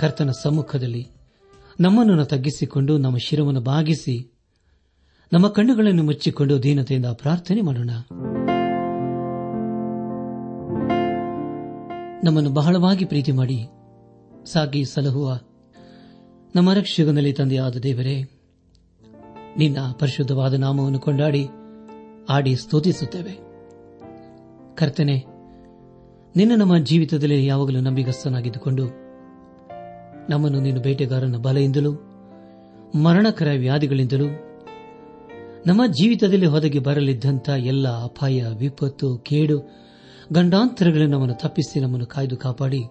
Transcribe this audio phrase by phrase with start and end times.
[0.00, 1.08] ಕರ್ತನ ಸಮ್ಮುಖದಲ್ಲಿ
[1.80, 4.32] ನಮ್ಮನ್ನು ತಗ್ಗಿಸಿಕೊಂಡು ನಮ್ಮ ಶಿರವನ್ನು ಬಾಗಿಸಿ
[5.32, 7.90] ನಮ್ಮ ಕಣ್ಣುಗಳನ್ನು ಮುಚ್ಚಿಕೊಂಡು ದೀನತೆಯಿಂದ ಪ್ರಾರ್ಥನೆ ಮಾಡೋಣ.
[12.24, 13.66] ನಮ್ಮನ್ನು ಬಹಳವಾಗಿ ಪ್ರೀತಿ ಮಾಡಿ.
[14.44, 15.38] ಸಾಗಿ ಸಲಹುವ
[16.54, 18.22] ನಮ್ಮ ರಕ್ಷಕನಲ್ಲಿ ತಂದೆಯಾದ ದೇವರೇ,
[19.56, 21.48] ನಿನ್ನ ಪರಿಶುದ್ಧವಾದ ನಾಮವನ್ನು ಕೊಂಡಾಡಿ,
[22.28, 23.32] ಆಡಿ ಸ್ತೋತಿಸುತ್ತೇವೆ.
[24.76, 25.24] ಕರ್ತನೆ,
[26.36, 28.99] ನಿನ್ನ ನಮ್ಮ ಜೀವಿತದಲ್ಲಿ ಯಾವಾಗಲೂ ನಂಬಿಗಸ್ತನಾಗಿದ್ದುಕೊಂಡು
[30.30, 31.92] ನಮ್ಮನ್ನು ನೀನು ಬೇಟೆಗಾರನ ಬಲೆಯಿಂದಲೂ,
[33.02, 34.24] ಮರಣಕರ ವ್ಯಾಧಿಗಳಿಂದಲೂ,
[35.66, 39.80] ನಮ್ಮ ಜೀವಿತದಲ್ಲಿ ಹೊದಗಿ ಬರಲಿದ್ದಂಥ ಎಲ್ಲ ಅಪಾಯ, ವಿಪತ್ತು, ಕೇಡು
[40.32, 42.82] ಗಂಡಾಂತರಗಳನ್ನು ನಮ್ಮನ್ನು ತಪ್ಪಿಸಿ ನಮ್ಮನ್ನು ಕಾಯ್ದು ಕಾಪಾಡಿ.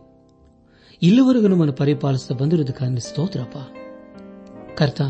[1.01, 3.57] ಇಲ್ಲಿವರೆಗೂ ನಮ್ಮನ್ನು ಪರಿಪಾಲಿಸ ಬಂದಿರುವುದಕ್ಕೆ ಸ್ತೋತ್ರಪ್ಪ.
[4.77, 5.01] ಕರ್ತ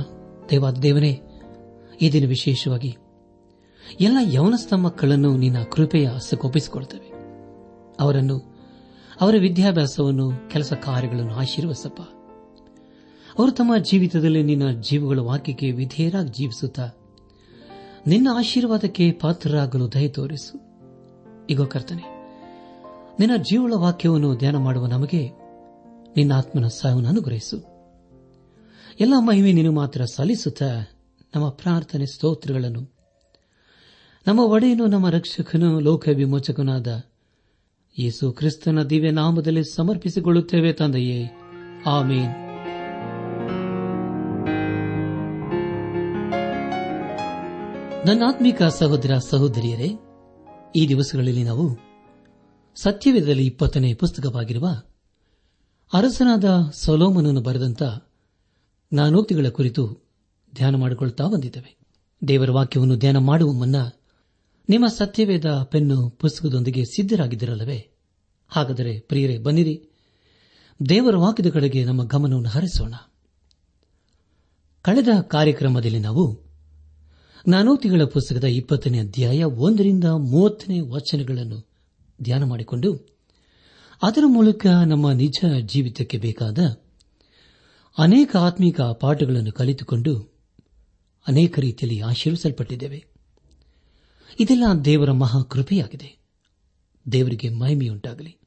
[0.49, 1.21] ದೇವಾದ ದೇವನೇ
[2.01, 2.97] ಈ ದಿನ ವಿಶೇಷವಾಗಿ
[4.01, 7.11] ಎಲ್ಲ ಯವನಸ್ಥ ಮಕ್ಕಳನ್ನು ನಿನ್ನ ಕೃಪೆಯ ಹಸ್ತಕ್ಕೊಪ್ಪಿಸಿಕೊಳ್ತೇವೆ
[7.99, 8.37] ಅವರನ್ನು,
[9.21, 11.99] ಅವರ ವಿದ್ಯಾಭ್ಯಾಸವನ್ನು, ಕೆಲಸ ಕಾರ್ಯಗಳನ್ನು ಆಶೀರ್ವಸಪ್ಪ
[13.39, 16.89] ಅವರು ತಮ್ಮ ಜೀವಿತದಲ್ಲಿ ನಿನ್ನ ಜೀವಗಳ ವಾಕ್ಯಕ್ಕೆ ವಿಧೇಯರಾಗಿ ಜೀವಿಸುತ್ತಾ
[18.07, 20.69] ನಿನ್ನ ಆಶೀರ್ವಾದಕ್ಕೆ ಪಾತ್ರರಾಗಲು ದಯ ತೋರಿಸು.
[21.49, 22.03] ಈಗ ಕರ್ತನೆ,
[23.19, 25.29] ನಿನ್ನ ಜೀವಳ ವಾಕ್ಯವನ್ನು ಧ್ಯಾನ ಮಾಡುವ ನಮಗೆ
[26.17, 27.57] ನಿನ್ನ ಆತ್ಮನ ಸಾವನ್ನು ಅನುಗ್ರಹಿಸು.
[28.99, 30.67] ಎಲ್ಲ ಮಹಿಮೆ ನೀನು ಮಾತ್ರ ಸಲ್ಲಿಸುತ್ತಾ
[31.35, 32.93] ನಮ್ಮ ಪ್ರಾರ್ಥನೆ ಸ್ತೋತ್ರಗಳನ್ನು.
[34.27, 37.03] ನಮ್ಮ ಒಡೆಯನು, ನಮ್ಮ ರಕ್ಷಕನು ಲೋಕ ವಿಮೋಚಕನಾದ
[37.99, 41.29] ಯೇಸು ಕ್ರಿಸ್ತನ ದಿವ್ಯ ನಾಮದಲ್ಲಿ ಸಮರ್ಪಿಸಿಕೊಳ್ಳುತ್ತೇವೆ ತಂದೆಯೇ.
[41.85, 42.48] ಆಮೇನ್.
[48.05, 49.89] ನನ್ನಾತ್ಮಿಕ ಸಹೋದರ ಸಹೋದರಿಯರೇ,
[50.75, 51.77] ಈ ದಿವಸಗಳಲ್ಲಿ ನಾವು
[52.75, 54.67] ಸತ್ಯವೇದದಲ್ಲಿ ಇಪ್ಪತ್ತನೇ ಪುಸ್ತಕವಾಗಿರುವ
[55.93, 57.83] ಅರಸನಾದ ಸೊಲೋಮನನ್ನು ಬರೆದಂತ
[58.93, 60.11] ನಾನೋಕ್ತಿಗಳ ಕುರಿತು
[60.55, 61.77] ಧ್ಯಾನ ಮಾಡಿಕೊಳ್ತಾ ಬಂದಿದ್ದೇವೆ.
[62.27, 63.75] ದೇವರ ವಾಕ್ಯವನ್ನು ಧ್ಯಾನ ಮಾಡುವ ಮುನ್ನ
[64.69, 67.91] ನಿಮ್ಮ ಸತ್ಯವೇದ ಪೆನ್ನು ಪುಸ್ತಕದೊಂದಿಗೆ ಸಿದ್ದರಾಗಿದ್ದಿರಲ್ಲವೇ
[68.47, 69.89] ಹಾಗಾದರೆ ಪ್ರಿಯರೇ, ಬನ್ನಿರಿ.
[70.89, 72.93] ದೇವರ ವಾಕ್ಯದ ಕಡೆಗೆ ನಮ್ಮ ಗಮನವನ್ನು ಹರಿಸೋಣ.
[74.81, 76.48] ಕಳೆದ ಕಾರ್ಯಕ್ರಮದಲ್ಲಿ ನಾವು
[77.47, 81.69] ಜ್ಞಾನೋಕ್ತಿಗಳ ಪುಸ್ತಕದ ಇಪ್ಪತ್ತನೇ ಅಧ್ಯಾಯ ಒಂದರಿಂದ ಮೂವತ್ತನೇ ವಚನಗಳನ್ನು
[82.23, 82.95] ಧ್ಯಾನ ಮಾಡಿಕೊಂಡು
[84.03, 86.57] ಅದರ ಮೂಲಕ ನಮ್ಮ ನಿಜ ಜೀವಿತಕ್ಕೆ ಬೇಕಾದ
[87.97, 90.39] ಅನೇಕ ಆತ್ಮೀಕ ಪಾಠಗಳನ್ನು ಕಲಿತುಕೊಂಡು
[91.27, 93.05] ಅನೇಕ ರೀತಿಯಲ್ಲಿ ಆಶೀರ್ವಿಸಲ್ಪಟ್ಟಿದ್ದೇವೆ.
[94.39, 96.19] ಇದೆಲ್ಲ ದೇವರ ಮಹಾಕೃಪೆಯಾಗಿದೆ.
[97.11, 98.37] ದೇವರಿಗೆ ಮಹಿಮೆಯುಂಟಾಗಲಿ.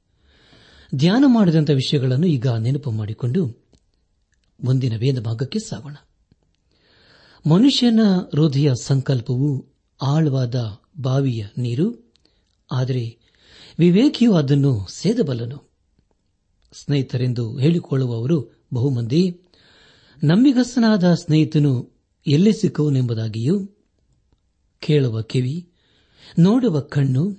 [0.94, 3.46] ಧ್ಯಾನ ಮಾಡಿದಂಥ ವಿಷಯಗಳನ್ನು ಈಗ ನೆನಪು ಮಾಡಿಕೊಂಡು
[4.64, 5.96] ಮುಂದಿನ ವೇದ ಭಾಗಕ್ಕೆ ಸಾಗೋಣ.
[7.46, 8.00] ಮನುಷ್ಯನ
[8.32, 9.66] ಹೃದಯ ಸಂಕಲ್ಪವು
[10.02, 10.54] ಆಳವಾದ
[11.00, 12.12] ಬಾವಿಯ ನೀರು,
[12.72, 13.16] ಆದರೆ
[13.78, 15.70] ವಿವೇಕಿಯು ಅದನ್ನು ಸೇದಬಲ್ಲನು.
[16.72, 19.40] ಸ್ನೇಹಿತರೆಂದು ಹೇಳಿಕೊಳ್ಳುವವರು ಬಹುಮಂದಿ,
[20.24, 21.90] ನಂಬಿಗಸ್ತನಾದ ಸ್ನೇಹಿತನು
[22.26, 23.66] ಎಲ್ಲಿ ಸಿಕ್ಕವನೆಂಬುದಾಗಿಯೂ,
[24.80, 25.68] ಕೇಳುವ ಕಿವಿ,
[26.38, 27.38] ನೋಡುವ ಕಣ್ಣು,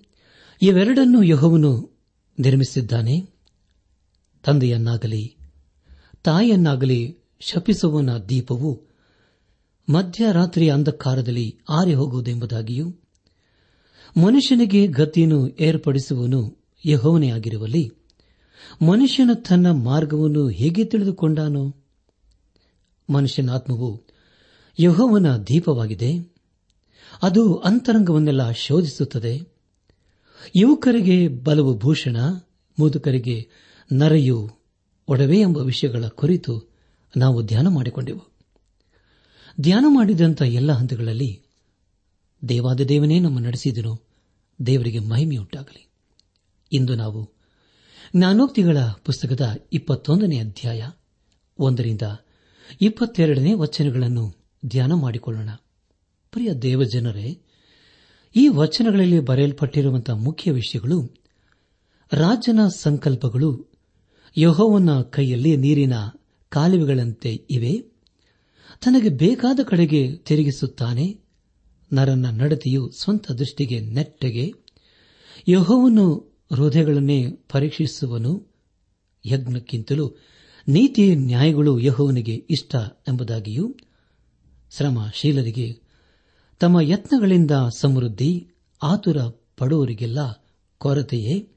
[0.61, 2.01] ಇವೆರಡನ್ನೂ ಯಹೋವನು
[2.39, 3.21] ನಿರ್ಮಿಸಿದ್ದಾನೆ.
[4.43, 5.35] ತಂದೆಯನ್ನಾಗಲಿ
[6.23, 8.92] ತಾಯಿಯನ್ನಾಗಲಿ ಶಪಿಸುವನ ದೀಪವು
[9.89, 12.89] ಮಧ್ಯರಾತ್ರಿಯ ಅಂಧಕಾರದಲ್ಲಿ ಆರಿ ಹೋಗುವುದೆಂಬುದಾಗಿಯೂ,
[14.17, 17.91] ಮನುಷ್ಯನಿಗೆ ಗತಿಯನ್ನು ಏರ್ಪಡಿಸುವನು ಯಹೋವನೇ ಆಗಿರುವಲ್ಲಿ,
[18.81, 21.75] ಮನುಷ್ಯನು ತನ್ನ ಮಾರ್ಗವನ್ನು ಹೇಗೆ ತಿಳಿದುಕೊಂಡಾನೋ,
[23.09, 24.01] ಮನುಷ್ಯನ ಆತ್ಮವು
[24.79, 26.33] ಯಹೋವನ ದೀಪವಾಗಿದೆ.
[27.23, 29.41] ಅದು ಅಂತರಂಗವನ್ನೆಲ್ಲ ಶೋಧಿಸುತ್ತದೆ.
[30.55, 32.17] ಯುವಕರಿಗೆ ಬಲವು ಭೂಷಣ
[32.79, 33.50] ಮುದುಕರಿಗೆ
[33.91, 34.51] ನರೆಯು
[35.07, 36.69] ಒಡವೆ ಎಂಬ ವಿಷಯಗಳ ಕುರಿತು
[37.17, 38.32] ನಾವು ಧ್ಯಾನ ಮಾಡಿಕೊಂಡೆವು.
[39.61, 41.41] ಧ್ಯಾನ ಮಾಡಿದಂಥ ಎಲ್ಲ ಹಂತಗಳಲ್ಲಿ
[42.49, 44.01] ದೇವಾದ ದೇವನೇ ನಮ್ಮ ನಡೆಸಿದನು,
[44.65, 45.87] ದೇವರಿಗೆ ಮಹಿಮೆಯುಂಟಾಗಲಿ.
[46.71, 47.29] ಇಂದು ನಾವು
[48.15, 50.83] ಜ್ಞಾನೋಕ್ತಿಗಳ ಪುಸ್ತಕದ ಇಪ್ಪತ್ತೊಂದನೇ ಅಧ್ಯಾಯ,
[51.59, 52.01] ಒಂದರಿಂದ
[52.81, 54.35] ಇಪ್ಪತ್ತೆರಡನೇ ವಚನಗಳನ್ನು
[54.65, 55.50] ಧ್ಯಾನ ಮಾಡಿಕೊಳ್ಳೋಣ.
[56.31, 57.41] ಪ್ರಿಯ ದೇವಜನರೇ,
[58.35, 61.15] ಈ ವಚನಗಳಲ್ಲಿ ಬರೆಯಲ್ಪಟ್ಟಿರುವಂತಹ ಮುಖ್ಯ ವಿಷಯಗಳು,
[62.13, 63.71] ರಾಜನ ಸಂಕಲ್ಪಗಳು
[64.38, 65.94] ಯಹೋವನ ಕೈಯಲ್ಲಿ ನೀರಿನ
[66.49, 67.93] ಕಾಲುವೆಗಳಂತೆ ಇವೆ.
[68.85, 71.19] ತನಗೆ ಬೇಕಾದ ಕಡೆಗೆ ತಿರುಗಿಸುತ್ತಾನೆ.
[71.94, 74.53] ನರನ ನಡತೆಯು ಸ್ವಂತ ದೃಷ್ಟಿಗೆ ನೆಟ್ಟಗೆ.
[75.47, 78.47] ಯಹೋವನ್ನು ಹೃದಯಗಳನ್ನೇ ಪರೀಕ್ಷಿಸುವನು.
[79.25, 80.15] ಯಜ್ಞಕ್ಕಿಂತಲೂ
[80.68, 82.75] ನೀತಿ ನ್ಯಾಯಗಳು ಯಹೋವನಿಗೆ ಇಷ್ಟ
[83.07, 83.75] ಎಂಬುದಾಗಿಯೂ
[84.71, 85.81] ಶ್ರಮಶೀಲರಿಗೆ
[86.59, 88.47] ತಮ್ಮ ಯತ್ನಗಳಿಂದ ಸಮೃದ್ಧಿ,
[88.83, 89.18] ಆತುರ
[89.57, 90.45] ಪಡುವರಿಗೆಲ್ಲ
[90.77, 91.47] ಕೊರತೆಯೇ.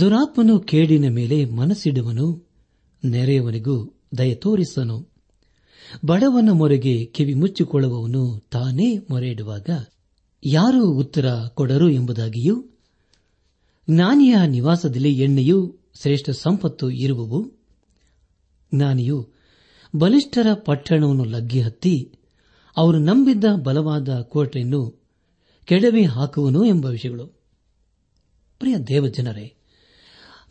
[0.00, 2.48] ದುರಾತ್ಮನು ಕೇಡಿನ ಮೇಲೆ ಮನಸ್ಸಿಡುವನು.
[3.04, 5.13] ನೆರೆಯವನಿಗೂ ದಯ ತೋರಿಸನು.
[6.04, 9.68] ಬಡವನ ಮೊರೆಗೆ ಕಿವಿ ಮುಚ್ಚಿಕೊಳ್ಳುವವನು ತಾನೇ ಮೊರೆ ಇಡುವಾಗ
[10.44, 12.64] ಯಾರು ಉತ್ತರ ಕೊಡರು ಎಂಬುದಾಗಿಯೂ,
[13.90, 17.52] ಜ್ಞಾನಿಯ ನಿವಾಸದಲ್ಲಿ ಎಣ್ಣೆಯೂ ಶ್ರೇಷ್ಠ ಸಂಪತ್ತು ಇರುವವು.
[18.74, 19.28] ಜ್ಞಾನಿಯು
[19.96, 22.12] ಬಲಿಷ್ಠರ ಪಟ್ಟಣವನ್ನು ಲಗ್ಗೆ ಹತ್ತಿ
[22.76, 25.02] ಅವರು ನಂಬಿದ್ದ ಬಲವಾದ ಕೋಟೆಯನ್ನು
[25.64, 27.26] ಕೆಡವಿ ಹಾಕುವನು ಎಂಬ ವಿಷಯಗಳು.
[28.58, 29.54] ಪ್ರಿಯ ದೇವಜನರೇ,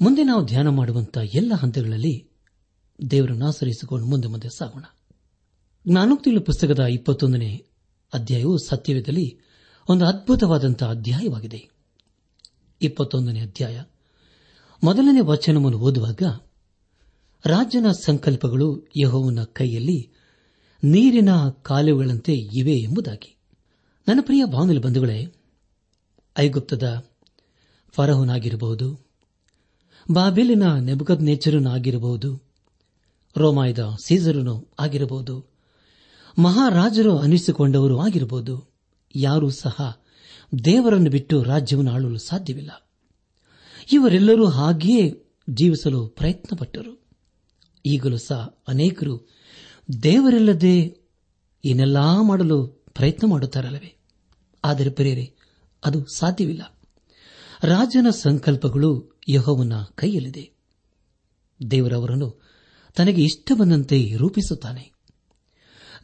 [0.01, 2.30] ಮುಂದೆ ನಾವು ಧ್ಯಾನ ಮಾಡುವಂತಹ ಎಲ್ಲ ಹಂತಗಳಲ್ಲಿ
[3.12, 4.84] ದೇವರನ್ನು ಆಚರಿಸಿಕೊಂಡು ಮುಂದೆ ಮುಂದೆ ಸಾಗೋಣ.
[5.88, 7.65] ಜ್ಞಾನೋಕ್ತಿಗಳ ಪುಸ್ತಕದ ಇಪ್ಪತ್ತೊಂದನೇ
[8.13, 9.39] ಅಧ್ಯಾಯವು ಸತ್ಯವೇದಲ್ಲಿ
[9.89, 11.69] ಒಂದು ಅದ್ಭುತವಾದಂತಹ ಅಧ್ಯಾಯವಾಗಿದೆ.
[12.81, 13.83] ಇಪ್ಪತ್ತೊಂದನೇ ಅಧ್ಯಾಯ.
[14.83, 16.21] ಮೊದಲನೇ ವಚನವನ್ನು ಓದುವಾಗ
[17.45, 20.12] ರಾಜನ ಸಂಕಲ್ಪಗಳು ಯಹೋವನ ಕೈಯಲ್ಲಿ
[20.83, 23.38] ನೀರಿನ ಕಾಲುಗಳಂತೆ ಇವೆ ಎಂಬುದಾಗಿ.
[24.07, 25.35] ನನ್ನ ಪ್ರಿಯ ಬಾಂಧವ ಬಂಧುಗಳೇ,
[26.38, 27.06] ಐಗುಪ್ತದ
[27.91, 29.00] ಫರಹನಾಗಿರಬಹುದು
[30.12, 30.63] ಬಾಬೆಲಿನ
[31.68, 32.44] ಆಗಿರಬಹುದು
[33.38, 35.52] ರೋಮಾಯದ ಸೀಸರನು ಆಗಿರಬಹುದು
[36.38, 38.74] ಮಹಾರಾಜರು ಅನಿಸಿಕೊಂಡವರು ಆಗಿರಬಹುದು.
[39.15, 40.03] ಯಾರೂ ಸಹ
[40.65, 42.91] ದೇವರನ್ನು ಬಿಟ್ಟು ರಾಜ್ಯವನ್ನು ಆಳಲು ಸಾಧ್ಯವಿಲ್ಲ.
[43.91, 47.03] ಇವರೆಲ್ಲರೂ ಹಾಗೆಯೇ ಜೀವಿಸಲು ಪ್ರಯತ್ನಪಟ್ಟರು.
[47.85, 49.30] ಈಗಲೂ ಸಹ ಅನೇಕರು
[50.03, 50.97] ದೇವರಿಲ್ಲದೆ
[51.65, 53.97] ಏನೆಲ್ಲಾ ಮಾಡಲು ಪ್ರಯತ್ನ ಮಾಡುತ್ತಾರಲ್ಲವೇ?
[54.63, 55.33] ಆದರೆ ಪ್ರೇರೆ
[55.85, 56.80] ಅದು ಸಾಧ್ಯವಿಲ್ಲ.
[57.63, 60.51] ರಾಜನ ಸಂಕಲ್ಪಗಳು ಯಹೋವನ ಕೈಯಲ್ಲಿದೆ.
[61.71, 62.41] ದೇವರವರನ್ನು
[62.95, 64.93] ತನಗೆ ಇಷ್ಟ ಬಂದಂತೆ ರೂಪಿಸುತ್ತಾನೆ.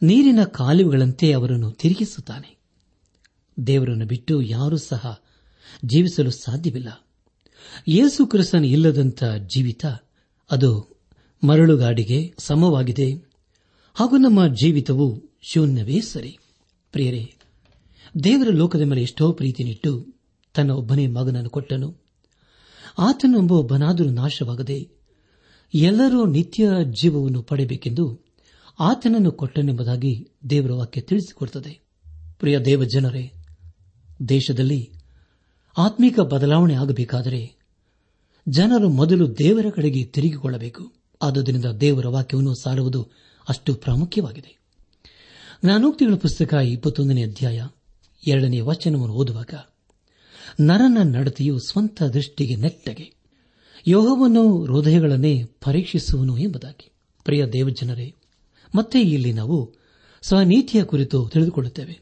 [0.02, 2.58] ನೀರಿನ ಕಾಲುವೆಗಳಂತೆ ಅವರನ್ನು ತಿರುಗಿಸುತ್ತಾನೆ.
[3.66, 5.20] ದೇವರನ್ನು ಬಿಟ್ಟು ಯಾರೂ ಸಹ
[5.84, 7.06] ಜೀವಿಸಲು ಸಾಧ್ಯವಿಲ್ಲ.
[7.88, 9.86] ಯೇಸು ಕ್ರಿಸ್ತನ್ ಇಲ್ಲದಂಥ ಜೀವಿತ,
[10.50, 10.98] ಅದು
[11.46, 13.12] ಮರಳುಗಾಡಿಗೆ ಸಮವಾಗಿದೆ.
[13.94, 16.38] ಹಾಗೂ ನಮ್ಮ ಜೀವಿತವು ಶೂನ್ಯವೇ ಸರಿ.
[16.92, 17.34] ಪ್ರಿಯರೇ,
[18.24, 20.14] ದೇವರ ಲೋಕದ ಮೇಲೆ ಎಷ್ಟೋ ಪ್ರೀತಿನಿಟ್ಟು
[20.54, 21.96] ತನ್ನ ಒಬ್ಬನೇ ಮಗನನ್ನು ಕೊಟ್ಟನು.
[22.98, 24.88] ಆತನೊಬ್ಬ ಒಬ್ಬನಾದರೂ ನಾಶವಾಗದೆ
[25.74, 28.29] ಎಲ್ಲರೂ ನಿತ್ಯ ಜೀವವನ್ನು ಪಡೆಯಬೇಕೆಂದು
[28.78, 31.80] ಆತನನ್ನು ಕೊಟ್ಟನೆಂಬುದಾಗಿ ದೇವರ ವಾಕ್ಯ ತಿಳಿಸಿಕೊಡುತ್ತದೆ.
[32.38, 33.32] ಪ್ರಿಯ ದೇವ ಜನರೇ
[34.28, 34.92] ದೇಶದಲ್ಲಿ
[35.78, 37.54] ಆತ್ಮಿಕ ಬದಲಾವಣೆ ಆಗಬೇಕಾದರೆ
[38.48, 40.92] ಜನರು ಮೊದಲು ದೇವರ ಕಡೆಗೆ ತಿರುಗಿಕೊಳ್ಳಬೇಕು.
[41.22, 43.08] ಆದುದರಿಂದ ದೇವರ ವಾಕ್ಯವನ್ನು ಸಾರುವುದು
[43.48, 44.58] ಅಷ್ಟು ಪ್ರಾಮುಖ್ಯವಾಗಿದೆ.
[45.64, 47.66] ಜ್ಞಾನೋಕ್ತಿಗಳ ಪುಸ್ತಕ ಇಪ್ಪತ್ತೊಂದನೇ ಅಧ್ಯಾಯ
[48.26, 49.54] ಎರಡನೇ ವಚನವನ್ನು ಓದುವಾಗ,
[50.60, 53.14] ನರನ ನಡತೆಯು ಸ್ವಂತ ದೃಷ್ಟಿಗೆ ನೆಟ್ಟಗೆ.
[53.86, 56.92] ಯೋಹವನ್ನು ಹೃದಯಗಳನ್ನೇ ಪರೀಕ್ಷಿಸುವನು ಎಂಬುದಾಗಿ.
[57.24, 58.14] ಪ್ರಿಯ ದೇವಜನರೇ
[58.74, 59.74] ಮತ್ತೆ ಇಲ್ಲಿ ನಾವು
[60.22, 62.00] ಸ್ವನೀತಿಯ ಕುರಿತು ತಿಳಿದುಕೊಳ್ಳುತ್ತೇವೆ.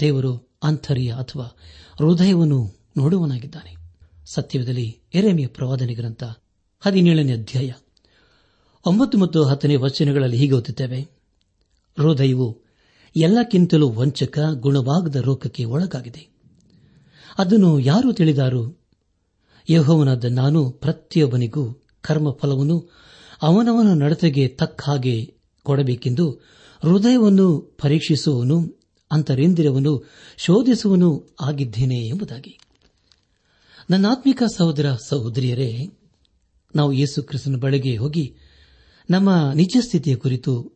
[0.00, 1.56] ದೇವರು ಅಂತರ್ಯ ಅಥವಾ
[1.98, 3.76] ಹೃದಯವನ್ನು ನೋಡುವನಾಗಿದ್ದಾನೆ
[4.26, 6.24] ಸತ್ಯದಲ್ಲಿ ಎರೆಮೆಯ ಪ್ರವಾದನೆ ಗ್ರಂಥ
[6.80, 7.72] ಹದಿನೇಳನೇ ಅಧ್ಯಾಯ.
[8.86, 11.00] ಒಂಬತ್ತು ಮತ್ತು ಹತ್ತನೇ ವಚನಗಳಲ್ಲಿ ಹೀಗೆ ಓದುತ್ತೇವೆ.
[11.98, 12.62] ಹೃದಯವು
[13.16, 16.28] ಎಲ್ಲಕ್ಕಿಂತಲೂ ವಂಚಕ, ಗುಣವಾಗದ ರೋಗಕ್ಕೆ ಒಳಗಾಗಿದೆ.
[17.38, 18.86] ಅದನ್ನು ಯಾರು ತಿಳಿದಾರು?
[19.70, 22.90] ಯಹೋವನಾದ ನಾನು ಪ್ರತಿಯೊಬ್ಬನಿಗೂ ಕರ್ಮಫಲವನ್ನು
[23.42, 25.35] ಅವನವನ ನಡತೆಗೆ ತಕ್ಕ ಹಾಗೆ
[25.66, 26.30] ಕೊಡಬೇಕೆಂದು
[26.82, 28.80] ಹೃದಯವನ್ನು ಪರೀಕ್ಷಿಸುವವನು
[29.10, 30.04] ಅಂತರೇಂದಿರವನ್ನು
[30.36, 32.58] ಶೋಧಿಸುವನು ಆಗಿದ್ದೇನೆ ಎಂಬುದಾಗಿ.
[33.90, 35.88] ನನ್ನ ಆತ್ಮಿಕ ಸಹೋದರ ಸಹೋದರಿಯರೇ,
[36.76, 38.36] ನಾವು ಯೇಸು ಕ್ರಿಸ್ತನ ಬಳಿಗೆ ಹೋಗಿ
[39.10, 40.72] ನಮ್ಮ ನಿಜ ಸ್ಥಿತಿಯ ಕುರಿತು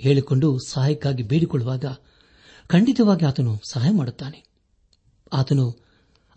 [0.00, 1.84] ಹೇಳಿಕೊಂಡು ಸಹಾಯಕ್ಕಾಗಿ ಬೇಡಿಕೊಳ್ಳುವಾಗ
[2.66, 4.44] ಖಂಡಿತವಾಗಿ ಆತನು ಸಹಾಯ ಮಾಡುತ್ತಾನೆ.
[5.32, 5.84] ಆತನು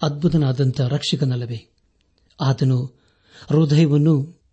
[0.01, 1.67] ಅದ್ಭುತನಾದಂಥ ರಕ್ಷಕನಲ್ಲವೇ.
[2.41, 2.85] ಆತನು
[3.49, 4.43] ಹೃದಯವನ್ನು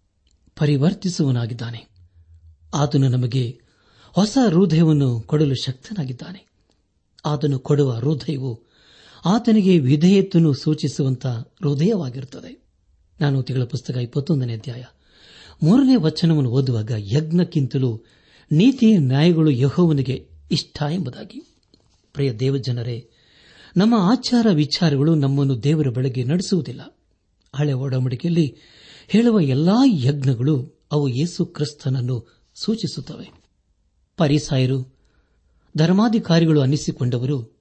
[0.59, 1.90] ಪರಿವರ್ತಿಸುವನಾಗಿದ್ದಾನೆ
[2.75, 3.61] ಆತನು ನಮಗೆ
[4.13, 6.47] ಹೊಸ ಹೃದಯವನ್ನು ಕೊಡಲು ಶಕ್ತನಾಗಿದ್ದಾನೆ.
[7.25, 8.63] ಆತನು ಕೊಡುವ ಹೃದಯವು
[9.25, 12.63] ಆತನಿಗೆ ವಿಧೇಯತ್ವವನ್ನು ಸೂಚಿಸುವಂತಹ ಹೃದಯವಾಗಿರುತ್ತದೆ.
[13.21, 14.85] ನಾನು ತಿಂಗಳ ಪುಸ್ತಕ ಇಪ್ಪತ್ತೊಂದನೇ ಅಧ್ಯಾಯ
[15.63, 18.01] ಮೂರನೇ ವಚನವನ್ನು ಓದುವಾಗ ಯಜ್ಞಕ್ಕಿಂತಲೂ
[18.53, 21.57] ನೀತಿ ನ್ಯಾಯಗಳು ಯಹೋವನಿಗೆ ಇಷ್ಟ ಎಂಬುದಾಗಿ.
[22.13, 23.11] ಪ್ರಿಯ ದೇವಜನರೇ,
[23.77, 26.99] ನಮ್ಮ ಆಚಾರ ವಿಚಾರಗಳು ನಮ್ಮನ್ನು ದೇವರ ಬಳಿಗೆ ನಡೆಸುವುದಿಲ್ಲ.
[27.57, 28.57] ಹಳೆ ಒಡಂಬಡಿಕೆಯಲ್ಲಿ
[29.09, 33.43] ಹೇಳುವ ಎಲ್ಲಾ ಯಜ್ಞಗಳು ಅವು ಯೇಸು ಕ್ರಿಸ್ತನನ್ನು ಸೂಚಿಸುತ್ತವೆ.
[34.17, 34.95] ಪರಿಸಾಯರು,
[35.77, 37.61] ಧರ್ಮಾಧಿಕಾರಿಗಳು ಅನ್ನಿಸಿಕೊಂಡವರು,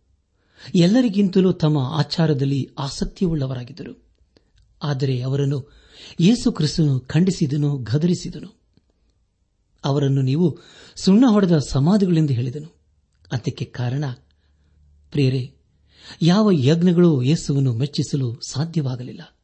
[0.75, 4.03] ಎಲ್ಲರಿಗಿಂತಲೂ ತಮ್ಮ ಆಚಾರದಲ್ಲಿ ಆಸಕ್ತಿಯುಳ್ಳವರಾಗಿದ್ದರು.
[4.83, 5.71] ಆದರೆ ಅವರನ್ನು
[6.19, 8.59] ಯೇಸು ಕ್ರಿಸ್ತನು ಖಂಡಿಸಿದನು, ಗದರಿಸಿದನು.
[9.85, 10.57] ಅವರನ್ನು ನೀವು
[10.95, 12.75] ಸುಣ್ಣ ಹೊಡೆದ ಸಮಾಧಿಗಳೆಂದು ಹೇಳಿದನು.
[13.31, 14.03] ಅದಕ್ಕೆ ಕಾರಣ,
[15.11, 15.55] ಪ್ರಿಯರೇ,
[16.21, 19.37] ಯಾವ ಯಜ್ಞಗಳು ಯೇಸುವನ್ನು ಮೆಚ್ಚಿಸಲು ಸಾಧ್ಯವಾಗಲಿಲ್ಲ.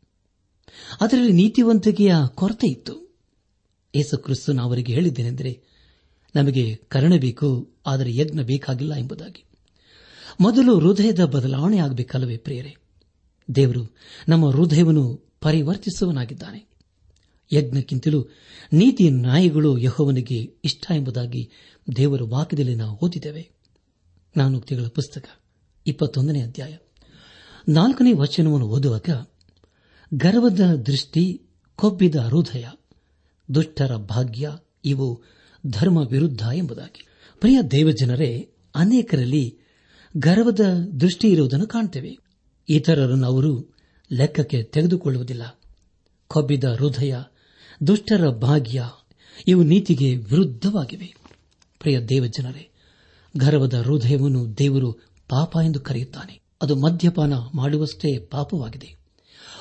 [1.02, 3.05] ಅದರಲ್ಲಿ ನೀತಿವಂತಿಕೆಯ ಕೊರತೆ ಇತ್ತು.
[3.96, 5.62] ಯೇಸು ಕ್ರಿಸ್ತನು ಅವರಿಗೆ ಹೇಳಿದ್ದೇನೆಂದರೆ,
[6.36, 9.44] ನಮಗೆ ಕರುಣೆ ಬೇಕು, ಆದರೆ ಯಜ್ಞ ಬೇಕಾಗಿಲ್ಲ ಎಂಬುದಾಗಿ.
[10.42, 12.75] ಮೊದಲು ಹೃದಯದ ಬದಲಾವಣೆ ಆಗಬೇಕಲ್ಲವೇ ಪ್ರಿಯರೇ?
[13.56, 13.96] ದೇವರು
[14.28, 16.68] ನಮ್ಮ ಹೃದಯವನ್ನು ಪರಿವರ್ತಿಸುವನಾಗಿದ್ದಾನೆ
[17.54, 18.25] ಯಜ್ಞಕ್ಕಿಂತಲೂ
[18.74, 21.50] ನೀತಿ ನ್ಯಾಯಗಳು ಯಹೋವನಿಗೆ ಇಷ್ಟ ಎಂಬುದಾಗಿ
[21.96, 23.50] ದೇವರ ವಾಕ್ಯದಲ್ಲಿ ನಾವು ಓದಿದ್ದೇವೆ.
[24.38, 25.25] ನಾನುಕ್ತಿಗಳ ಪುಸ್ತಕ,
[25.88, 26.78] ಇಪ್ಪತ್ತೊಂದನೇ ಅಧ್ಯಾಯ.
[27.70, 29.10] ನಾಲ್ಕನೇ ವಚನವನ್ನು ಓದುವಾಗ,
[30.14, 31.42] ಗರ್ವದ ದೃಷ್ಟಿ,
[31.75, 32.66] ಕೊಬ್ಬಿದ ಹೃದಯ.
[33.54, 34.52] ದುಷ್ಟರ ಭಾಗ್ಯ
[34.86, 35.24] ಇವು
[35.68, 37.08] ಧರ್ಮ ವಿರುದ್ಧ ಎಂಬುದಾಗಿ.
[37.40, 39.58] ಪ್ರಿಯ ದೇವಜನರೇ, ಅನೇಕರಲ್ಲಿ
[40.18, 40.60] ಗರ್ವದ
[41.00, 42.18] ದೃಷ್ಟಿ ಇರುವುದನ್ನು ಕಾಣುತ್ತೇವೆ
[42.70, 43.75] ಇತರರನ್ನು ಅವರು
[44.12, 45.60] ಲೆಕ್ಕಕ್ಕೆ ತೆಗೆದುಕೊಳ್ಳುವುದಿಲ್ಲ.
[46.28, 47.16] ಕೊಬ್ಬಿದ ಹೃದಯ,
[47.88, 48.84] ದುಷ್ಟರ ಭಾಗ್ಯ,
[49.48, 51.16] ಇವು ನೀತಿಗೆ ವಿರುದ್ಧವಾಗಿವೆ.
[51.80, 52.70] ಪ್ರಿಯ ದೇವಜನರೇ,
[53.38, 54.92] ಗರ್ವದ ಹೃದಯವನ್ನು ದೇವರು
[55.30, 56.42] ಪಾಪ ಎಂದು ಕರೆಯುತ್ತಾನೆ.
[56.62, 58.98] ಅದು ಮದ್ಯಪಾನ ಮಾಡುವಷ್ಟೇ ಪಾಪವಾಗಿದೆ.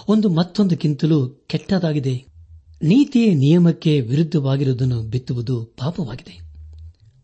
[0.09, 2.34] ಒಂದು ಮತ್ತೊಂದಕ್ಕಿಂತಲೂ ಕೆಟ್ಟದಾಗಿದೆ.
[2.83, 6.41] ನೀತಿಯ ನಿಯಮಕ್ಕೆ ವಿರುದ್ಧವಾಗಿರುವುದನ್ನು ಬಿತ್ತುವುದು ಪಾಪವಾಗಿದೆ.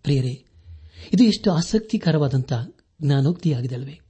[0.02, 0.44] ಪ್ರಿಯರೇ,
[1.12, 2.52] ಇದು ಎಷ್ಟು ಆಸಕ್ತಿಕರವಾದಂಥ
[3.02, 4.00] ಜ್ಞಾನೋಕ್ತಿಯಾಗಿದೆ ಅಲ್ವೇ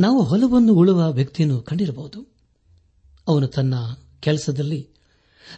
[0.00, 2.34] ನಾವು ಹೊಲವನ್ನು ಉಳುವ ವ್ಯಕ್ತಿಯನ್ನು ಕಂಡಿರಬಹುದು.
[3.28, 3.74] ಅವನು ತನ್ನ
[4.20, 4.88] ಕೆಲಸದಲ್ಲಿ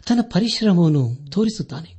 [0.07, 1.95] ತನ್ನ ಪರಿಶ್ರಮವನ್ನು ತೋರಿಸುತ್ತಾನೆ.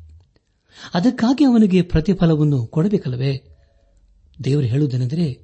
[0.94, 3.56] ಅದಕ್ಕಾಗಿ ಅವನಿಗೆ ಪ್ರತಿಫಲವನ್ನು ಕೊಡಬೇಕಲ್ಲವೇ?
[4.44, 5.42] ದೇವರು ಹೇಳುವುದೇನೆಂದರೆ,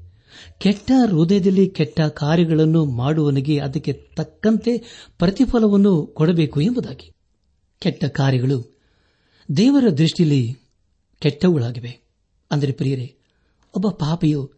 [0.59, 4.79] ಕೆಟ್ಟ ಹೃದಯದಲ್ಲಿ ಕೆಟ್ಟ ಕಾರ್ಯಗಳನ್ನು ಮಾಡುವವನಿಗೆ ಅದಕ್ಕೆ ತಕ್ಕಂತೆ
[5.19, 7.16] ಪ್ರತಿಫಲವನ್ನು ಕೊಡಬೇಕು ಎಂಬುದಾಗಿ.
[7.79, 8.77] ಕೆಟ್ಟ ಕಾರ್ಯಗಳು
[9.57, 10.57] ದೇವರ ದೃಷ್ಟಿಯಲ್ಲಿ
[11.19, 12.01] ಕೆಟ್ಟವುಗಳಾಗಿವೆ.
[12.51, 13.17] ಅಂದರೆ ಪ್ರಿಯರೇ,
[13.75, 14.53] ಒಬ್ಬ ಪಾಪಿಯು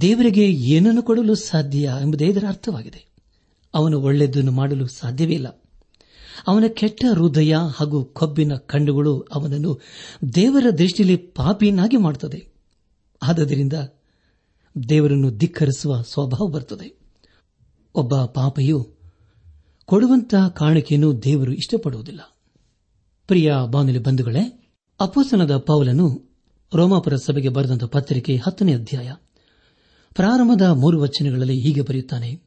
[0.00, 3.06] ದೇವರಿಗೆ ಏನನ್ನು ಕೊಡಲು ಸಾಧ್ಯ ಎಂಬುದೇ ಇದರ ಅರ್ಥವಾಗಿದೆ.
[3.74, 5.48] ಅವನು ಒಳ್ಳೆಯದನ್ನು ಮಾಡಲು ಸಾಧ್ಯವೇ ಇಲ್ಲ.
[6.48, 9.80] ಅವನ ಕೆಟ್ಟ ಹೃದಯ ಹಾಗೂ ಕೊಬ್ಬಿನ ಕಣ್ಣುಗಳು ಅವನನ್ನು
[10.34, 12.48] ದೇವರ ದೃಷ್ಟಿಯಲ್ಲಿ ಪಾಪಿಯನ್ನಾಗಿ ಮಾಡುತ್ತದೆ.
[13.22, 13.72] ಆದ್ದರಿಂದ
[14.88, 16.98] ದೇವರನ್ನು ಧಿಕ್ಕರಿಸುವ ಸ್ವಭಾವ ಬರುತ್ತದೆ.
[17.94, 18.94] ಒಬ್ಬ ಪಾಪಿಯು
[19.84, 22.33] ಕೊಡುವಂತಹ ಕಾಣಿಕೆಯನ್ನು ದೇವರು ಇಷ್ಟಪಡುವುದಿಲ್ಲ.
[23.26, 26.30] ಪ್ರಿಯ ಬಾನುಲಿ ಬಂಧುಗಳೇ ಅಪೋಸನದ ಪೌಲನು
[26.74, 29.12] ರೋಮಾಪುರ ಸಭೆಗೆ ಬರೆದಂತಹ ಪತ್ರಿಕೆ ಹತ್ತನೇ ಅಧ್ಯಾಯ.
[30.14, 32.42] ಪ್ರಾರಂಭದ ಮೂರು ವಚನಗಳಲ್ಲಿ ಹೀಗೆ ಬರೆಯುತ್ತಾನೆ,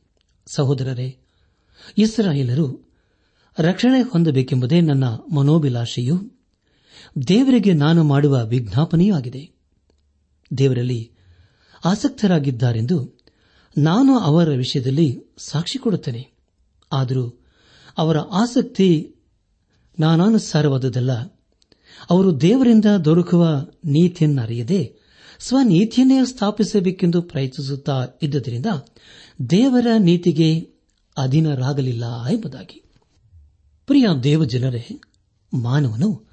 [0.55, 1.17] ಸಹೋದರರೇ,
[1.97, 2.91] ಇಸ್ರಾಯೇಲರು
[3.59, 6.41] ರಕ್ಷಣೆ ಹೊಂದಬೇಕೆಂಬುದೇ ನನ್ನ ಮನೋಭಿಲಾಷೆಯು.
[7.27, 9.51] ದೇವರಿಗೆ ನಾನು ಮಾಡುವ ವಿಜ್ಞಾಪನೆಯೂ ಆಗಿದೆ
[10.57, 11.11] ದೇವರಲ್ಲಿ
[11.85, 13.19] ಆಸಕ್ತರಾಗಿದ್ದಾರೆಂದು
[13.77, 16.31] ನಾನು ಅವರ ವಿಷಯದಲ್ಲಿ ಸಾಕ್ಷಿ ಕೊಡುತ್ತೇನೆ.
[16.91, 17.41] ಆದರೂ
[17.97, 19.15] ಅವರ ಆಸಕ್ತಿ
[19.99, 21.11] ನಾನಾನುಸಾರವಾದುದಲ್ಲ
[22.09, 23.47] ಅವರು ದೇವರಿಂದ ದೊರಕುವ
[23.85, 25.07] ನೀತಿಯನ್ನರಿಯದೆ
[25.39, 28.65] ಸ್ವನೀತಿಯನ್ನೇ ಸ್ಥಾಪಿಸಬೇಕೆಂದು ಪ್ರಯತ್ನಿಸುತ್ತಾ ಇದ್ದುದರಿಂದ
[29.49, 30.59] ದೇವರ ನೀತಿಗೆ
[31.17, 32.83] ಅಧೀನರಾಗಲಿಲ್ಲ ಎಂಬುದಾಗಿ.
[33.85, 35.01] ಪ್ರಿಯ ದೇವಜನರೇ,
[35.53, 36.27] ಮಾನವನು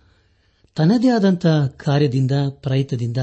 [0.76, 3.16] ತನ್ನದೇ ಆದಂಥ ಕಾರ್ಯದಿಂದ, ಪ್ರಯತ್ನದಿಂದ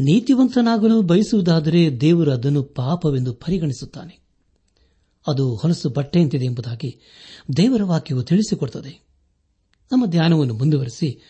[0.00, 4.20] ನೀತಿವಂತನಾಗಲು ಬಯಸುವುದಾದರೆ ದೇವರು ಅದನ್ನು ಪಾಪವೆಂದು ಪರಿಗಣಿಸುತ್ತಾನೆ.
[5.26, 7.00] ಅದು ಹೊಲಸು ಬಟ್ಟೆಯಂತಿದೆ ಎಂಬುದಾಗಿ
[7.56, 9.09] ದೇವರ ವಾಕ್ಯವು ತಿಳಿಸಿಕೊಡುತ್ತದೆ.
[9.92, 11.20] ನಮ್ಮ ಧ್ಯಾನವನ್ನು ಮುಂದುವರೆಸಿ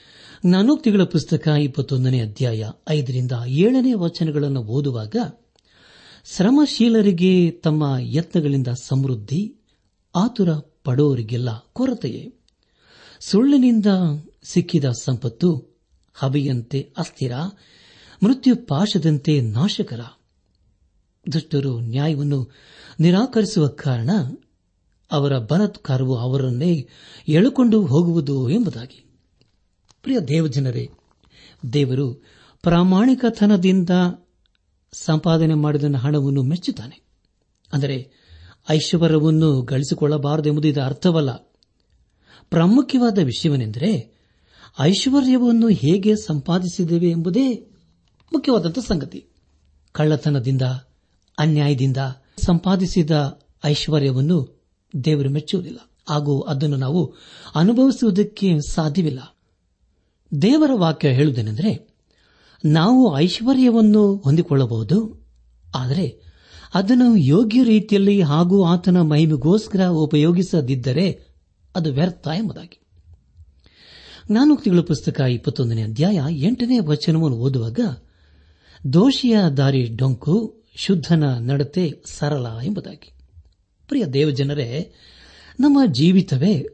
[0.47, 5.17] ಜ್ಞಾನೋಕ್ತಿಗಳ ಪುಸ್ತಕ ಇಪ್ಪತ್ತೊಂದನೇ ಅಧ್ಯಾಯ ಐದರಿಂದ ಏಳನೇ ವಚನಗಳನ್ನು ಓದುವಾಗ
[6.25, 9.57] ಶ್ರಮಶೀಲರಿಗೆ ತಮ್ಮ ಯತ್ನಗಳಿಂದ ಸಮೃದ್ಧಿ,
[10.17, 10.49] ಆತುರ
[10.85, 12.33] ಪಡೋರಿಗೆಲ್ಲ ಕೊರತೆಯೇ?
[13.21, 13.87] ಸುಳ್ಳಿನಿಂದ
[14.45, 15.79] ಸಿಕ್ಕಿದ ಸಂಪತ್ತು
[16.15, 17.33] ಹಬೆಯಂತೆ ಅಸ್ಥಿರ,
[18.23, 20.01] ಮೃತ್ಯು ಪಾಶದಂತೆ ನಾಶಕರ.
[21.33, 22.51] ದುಷ್ಟರು ನ್ಯಾಯವನ್ನು
[23.01, 24.11] ನಿರಾಕರಿಸುವ ಕಾರಣ
[25.13, 26.89] ಅವರ ಬಲತ್ಕಾರವು ಅವರನ್ನೇ
[27.29, 29.05] ಎಳುಕೊಂಡು ಹೋಗುವುದು ಎಂಬುದಾಗಿ.
[30.03, 30.91] ಪ್ರಿಯ ದೇವಜನರೇ,
[31.73, 32.15] ದೇವರು
[32.63, 33.91] ಪ್ರಾಮಾಣಿಕತನದಿಂದ
[34.93, 37.01] ಸಂಪಾದನೆ ಮಾಡಿದ ಹಣವನ್ನು ಮೆಚ್ಚುತ್ತಾನೆ
[37.73, 38.11] ಅಂದರೆ,
[38.71, 41.31] ಐಶ್ವರ್ಯವನ್ನು ಗಳಿಸಿಕೊಳ್ಳಬಾರದೆಂಬುದು ಇದರ ಅರ್ಥವಲ್ಲ.
[42.51, 44.19] ಪ್ರಾಮುಖ್ಯವಾದ ವಿಷಯವೆಂದರೆ,
[44.81, 47.71] ಐಶ್ವರ್ಯವನ್ನು ಹೇಗೆ ಸಂಪಾದಿಸಿದ್ದೇವೆ ಎಂಬುದೇ
[48.33, 49.27] ಮುಖ್ಯವಾದಂಥ ಸಂಗತಿ.
[49.93, 50.63] ಕಳ್ಳತನದಿಂದ,
[51.39, 51.97] ಅನ್ಯಾಯದಿಂದ
[52.45, 54.60] ಸಂಪಾದಿಸಿದ ಐಶ್ವರ್ಯವನ್ನು
[55.05, 55.79] ದೇವರು ಮೆಚ್ಚುವುದಿಲ್ಲ.
[56.09, 57.15] ಹಾಗೂ ಅದನ್ನು ನಾವು
[57.55, 59.37] ಅನುಭವಿಸುವುದಕ್ಕೆ ಸಾಧ್ಯವಿಲ್ಲ.
[60.43, 61.95] ದೇವರ ವಾಕ್ಯ ಹೇಳುವುದೇನೆಂದರೆ,
[62.65, 65.27] ನಾವು ಐಶ್ವರ್ಯವನ್ನು ಹೊಂದಿಕೊಳ್ಳಬಹುದು,
[65.75, 66.23] ಆದರೆ
[66.75, 71.21] ಅದನ್ನು ಯೋಗ್ಯ ರೀತಿಯಲ್ಲಿ ಹಾಗೂ ಆತನ ಮಹಿಮೆಗೋಸ್ಕರ ಉಪಯೋಗಿಸದಿದ್ದರೆ
[71.77, 72.81] ಅದು ವ್ಯರ್ಥ ಎಂಬುದಾಗಿ.
[74.31, 77.81] ಜ್ಞಾನೋಕ್ತಿಗಳ ಪುಸ್ತಕ ಇಪ್ಪತ್ತೊಂದನೇ ಅಧ್ಯಾಯ ಎಂಟನೇ ವಚನವನ್ನು ಓದುವಾಗ,
[78.93, 83.20] ದೋಷಿಯ ದಾರಿ ಡೊಂಕು ಶುದ್ಧನ ನಡತೆ ಸರಳ ಎಂಬುದಾಗಿ.
[83.91, 84.95] ಪ್ರಿಯ ದೇವಜನರೇ,
[85.61, 86.67] ನಮ್ಮ ಜೀವಿತವೇ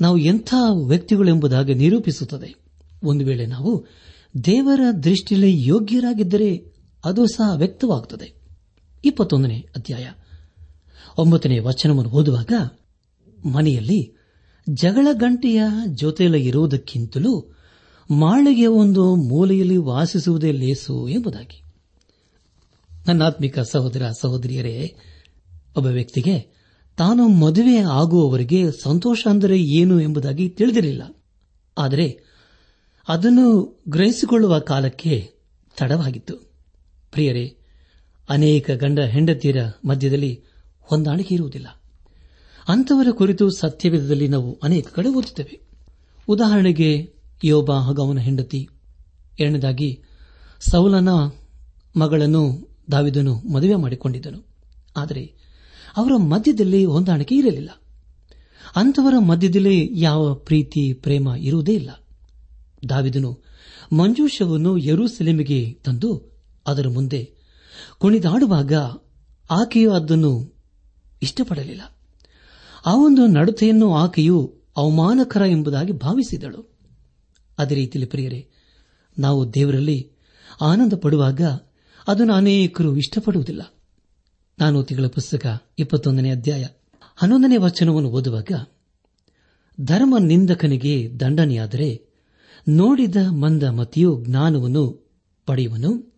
[0.00, 0.54] ನಾವು ಎಂಥ
[0.86, 2.54] ವ್ಯಕ್ತಿಗಳೆಂಬುದಾಗಿ ನಿರೂಪಿಸುತ್ತದೆ.
[3.02, 3.86] ಒಂದು ವೇಳೆ ನಾವು
[4.44, 6.72] ದೇವರ ದೃಷ್ಟಿಯಲ್ಲಿ ಯೋಗ್ಯರಾಗಿದ್ದರೆ
[7.04, 8.34] ಅದು ಸಹ ವ್ಯಕ್ತವಾಗುತ್ತದೆ.
[9.04, 10.10] ಇಪ್ಪತ್ತೊಂದನೇ ಅಧ್ಯಾಯ.
[11.18, 12.52] ಒಂಬತ್ತನೇ ವಚನವನ್ನು ಓದುವಾಗ,
[13.46, 14.14] ಮನೆಯಲ್ಲಿ
[14.70, 17.56] ಜಗಳ ಗಂಟೆಯ ಜೊತೆಯಲ್ಲಿ ಇರುವುದಕ್ಕಿಂತಲೂ
[18.10, 21.62] ಮಾಳಿಗೆ ಒಂದು ಮೂಲೆಯಲ್ಲಿ ವಾಸಿಸುವುದೇ ಲೇಸು ಎಂಬುದಾಗಿ.
[23.06, 24.94] ನನ್ನಾತ್ಮಿಕ ಸಹೋದರ ಸಹೋದರಿಯರೇ,
[25.76, 26.53] ಒಬ್ಬ ವ್ಯಕ್ತಿಗೆ
[26.96, 31.16] ತಾನು ಮದುವೆ ಆಗುವವರಿಗೆ ಸಂತೋಷ ಅಂದರೆ ಏನು ಎಂಬುದಾಗಿ ತಿಳಿದಿರಲಿಲ್ಲ.
[31.78, 32.20] ಆದರೆ
[33.08, 35.30] ಅದನ್ನು ಗ್ರಹಿಸಿಕೊಳ್ಳುವ ಕಾಲಕ್ಕೆ
[35.78, 36.36] ತಡವಾಗಿತ್ತು.
[37.12, 37.56] ಪ್ರಿಯರೇ,
[38.28, 40.42] ಅನೇಕ ಗಂಡ ಹೆಂಡತಿಯರ ಮಧ್ಯದಲ್ಲಿ
[40.80, 41.82] ಹೊಂದಾಣಿಕೆ ಇರುವುದಿಲ್ಲ.
[42.68, 45.60] ಅಂತವರ ಕುರಿತು ಸತ್ಯವೇಧದಲ್ಲಿ ನಾವು ಅನೇಕ ಕಡೆ ಓದುತ್ತೇವೆ.
[46.28, 48.68] ಉದಾಹರಣೆಗೆ, ಯೋಬ ಹಾಗೂ ಹೆಂಡತಿ.
[49.40, 50.02] ಎರಡನೇದಾಗಿ,
[50.60, 51.08] ಸೌಲನ
[51.96, 54.46] ಮಗಳನ್ನು ದಾವಿದನು ಮದುವೆ ಮಾಡಿಕೊಂಡಿದ್ದನು.
[54.96, 55.43] ಆದರೆ
[55.96, 57.70] ಅವರ ಮಧ್ಯದಲ್ಲಿ ಹೊಂದಾಣಿಕೆ ಇರಲಿಲ್ಲ.
[58.76, 61.90] ಅಂಥವರ ಮಧ್ಯದಲ್ಲಿ ಯಾವ ಪ್ರೀತಿ, ಪ್ರೇಮ ಇರುವುದೇ ಇಲ್ಲ.
[62.88, 63.40] ದಾವಿದನು
[63.92, 67.32] ಮಂಜೂಷವನ್ನು ಯರೂಸೆಲೆಮಿಗೆ ತಂದು ಅದರ ಮುಂದೆ
[67.98, 68.72] ಕುಣಿದಾಡುವಾಗ
[69.50, 70.54] ಆಕೆಯು ಅದನ್ನು
[71.22, 71.96] ಇಷ್ಟಪಡಲಿಲ್ಲ.
[72.86, 76.78] ಆ ಒಂದು ನಡತೆಯನ್ನು ಆಕೆಯು ಅವಮಾನಕರ ಎಂಬುದಾಗಿ ಭಾವಿಸಿದಳು.
[77.58, 78.48] ಅದೇ ರೀತಿಯಲ್ಲಿ ಪ್ರಿಯರೇ,
[79.18, 80.10] ನಾವು ದೇವರಲ್ಲಿ
[80.60, 81.40] ಆನಂದ ಪಡುವಾಗ
[82.08, 83.73] ಅದನ್ನು ಅನೇಕರು ಇಷ್ಟಪಡುವುದಿಲ್ಲ.
[84.58, 86.66] ನಾನು ತಿಂಗಳ ಪುಸ್ತಕ, ಇಪ್ಪತ್ತೊಂದನೇ ಅಧ್ಯಾಯ.
[87.16, 88.66] ಹನ್ನೊಂದನೇ ವಚನವನ್ನು ಓದುವಾಗ
[89.80, 92.06] ಧರ್ಮ ನಿಂದಕನಿಗೆ ದಂಡನೆಯಾದರೆ
[92.68, 95.12] ನೋಡಿದ ಮಂದ ಮತಿಯು ಜ್ಞಾನವನ್ನು
[95.46, 96.16] ಪಡೆಯುವನು,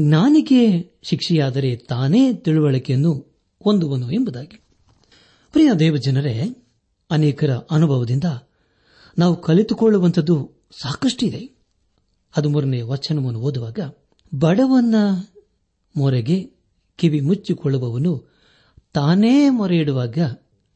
[0.00, 4.64] ಜ್ಞಾನಿಗೆ ಶಿಕ್ಷೆಯಾದರೆ ತಾನೇ ತಿಳುವಳಿಕೆಯನ್ನು ಹೊಂದುವನು ಎಂಬುದಾಗಿ.
[5.52, 6.64] ಪ್ರಿಯ ದೇವಜನರೇ,
[7.10, 8.24] ಅನೇಕರ ಅನುಭವದಿಂದ
[9.18, 11.56] ನಾವು ಕಲಿತುಕೊಳ್ಳುವಂಥದ್ದು ಸಾಕಷ್ಟಿದೆ.
[12.32, 13.78] ಹದಿಮೂರನೇ ವಚನವನ್ನು ಓದುವಾಗ,
[14.34, 14.94] ಬಡವನ
[15.96, 16.53] ಮೊರೆಗೆ
[16.96, 18.28] ಕಿವಿ ಮುಚ್ಚಿಕೊಳ್ಳುವವನು
[18.92, 20.18] ತಾನೇ ಮೊರೆ ಇಡುವಾಗ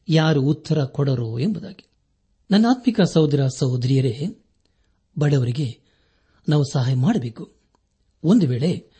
[0.09, 1.89] ಯಾರು ಉತ್ತರ ಕೊಡರೋ ಎಂಬುದಾಗಿ.
[2.51, 4.27] ನನ್ನ ಆತ್ಮಿಕ ಸಹೋದರ ಸಹೋದರಿಯರೇ,
[5.19, 5.79] ಬಡವರಿಗೆ
[6.49, 7.51] ನಾವು ಸಹಾಯ ಮಾಡಬೇಕು.
[8.23, 8.91] ಒಂದು ವೇಳೆ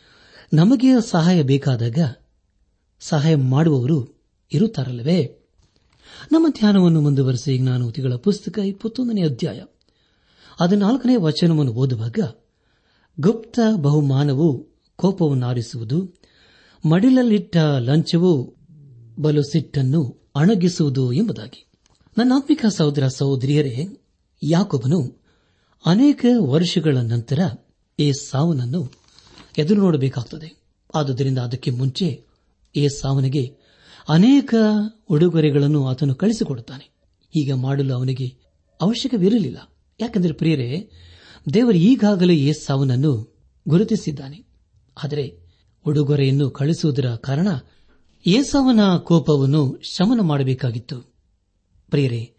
[0.52, 1.98] ನಮಗೆ ಸಹಾಯ ಬೇಕಾದಾಗ
[3.00, 4.22] ಸಹಾಯ ಮಾಡುವವರು
[4.52, 5.36] ಇರುತ್ತಾರಲ್ಲವೇ?
[6.32, 9.64] ನಮ್ಮ ಧ್ಯಾನವನ್ನು ಮುಂದುವರೆಸಿ ಜ್ಞಾನೋತಿಗಳ ಪುಸ್ತಕ ಇಪ್ಪತ್ತೊಂದನೇ ಅಧ್ಯಾಯ
[10.60, 12.18] ಹದಿನಾಲ್ಕನೇ ವಚನವನ್ನು ಓದುವಾಗ
[13.20, 16.19] ಗುಪ್ತ ಬಹುಮಾನವು ಕೋಪವನ್ನಾರಿಸುವುದು
[16.88, 18.56] ಮಡಿಲಲ್ಲಿಟ್ಟ ಲಂಚವು
[19.18, 21.66] ಬಲು ಸಿಟ್ಟನ್ನು ಅಣಗಿಸುವುದು ಎಂಬುದಾಗಿ.
[22.18, 23.86] ನನ್ನ ಆತ್ಮಿಕ ಸಹೋದರ ಸಹೋದರಿಯರೇ
[24.42, 25.22] ಯಾಕೊಬ್ಬನು
[25.86, 27.38] ಅನೇಕ ವರ್ಷಗಳ ನಂತರ
[27.98, 28.92] ಈ ಸಾವನನ್ನು
[29.58, 30.62] ಎದುರು ನೋಡಬೇಕಾಗುತ್ತದೆ
[30.94, 32.24] ಆದುದರಿಂದ ಅದಕ್ಕೆ ಮುಂಚೆ
[32.76, 33.56] ಈ ಸಾವನಿಗೆ
[34.08, 34.54] ಅನೇಕ
[35.08, 36.84] ಉಡುಗೊರೆಗಳನ್ನು ಆತನು ಕಳಿಸಿಕೊಡುತ್ತಾನೆ.
[37.30, 38.36] ಹೀಗೆ ಮಾಡಲು ಅವನಿಗೆ
[38.80, 39.72] ಅವಶ್ಯಕವಿರಲಿಲ್ಲ.
[40.00, 40.90] ಯಾಕೆಂದರೆ ಪ್ರಿಯರೇ,
[41.54, 43.36] ದೇವರು ಈಗಾಗಲೇ ಸಾವನನ್ನು
[43.68, 44.44] ಗುರುತಿಸಿದ್ದಾನೆ.
[45.04, 45.49] ಆದರೆ
[45.86, 47.48] ಉಡುಗೊರೆಯನ್ನು ಕಳಿಸುವುದರ ಕಾರಣ
[48.26, 51.00] ಏಸವನ ಕೋಪವನ್ನು ಶಮನ ಮಾಡಬೇಕಾಗಿತ್ತು.
[51.90, 52.34] ಪ್ರಿಯರೇ,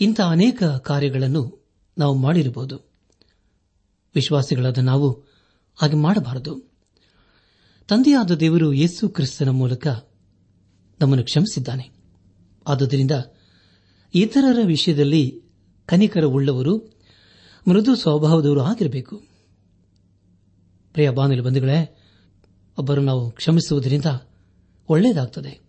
[0.00, 2.90] ಇಂಥ ಅನೇಕ ಕಾರ್ಯಗಳನ್ನು ನಾವು ಮಾಡಿರಬಹುದು.
[4.14, 5.24] ವಿಶ್ವಾಸಿಗಳಾದ ನಾವು
[5.76, 6.60] ಹಾಗೆ ಮಾಡಬಾರದು.
[7.88, 9.86] ತಂದೆಯಾದ ದೇವರು ಯೇಸು ಕ್ರಿಸ್ತನ ಮೂಲಕ
[11.00, 11.90] ನಮ್ಮನ್ನು ಕ್ಷಮಿಸಿದ್ದಾನೆ.
[12.68, 13.10] ಆದುದರಿಂದ
[14.14, 15.42] ಇತರರ ವಿಷಯದಲ್ಲಿ
[15.86, 16.78] ಕನಿಕರ ಉಳ್ಳವರು
[17.68, 19.22] ಮೃದು ಸ್ವಭಾವದವರು ಆಗಿರಬೇಕು.
[20.92, 22.00] ಪ್ರಿಯ ಬಾನುಲಿ ಬಂಧುಗಳೇ
[22.78, 24.04] ಒಬ್ಬರು ನಾವು ಕ್ಷಮಿಸುವುದರಿಂದ
[24.88, 25.60] ಒಳ್ಳೆಯದಾಗುತ್ತದೆ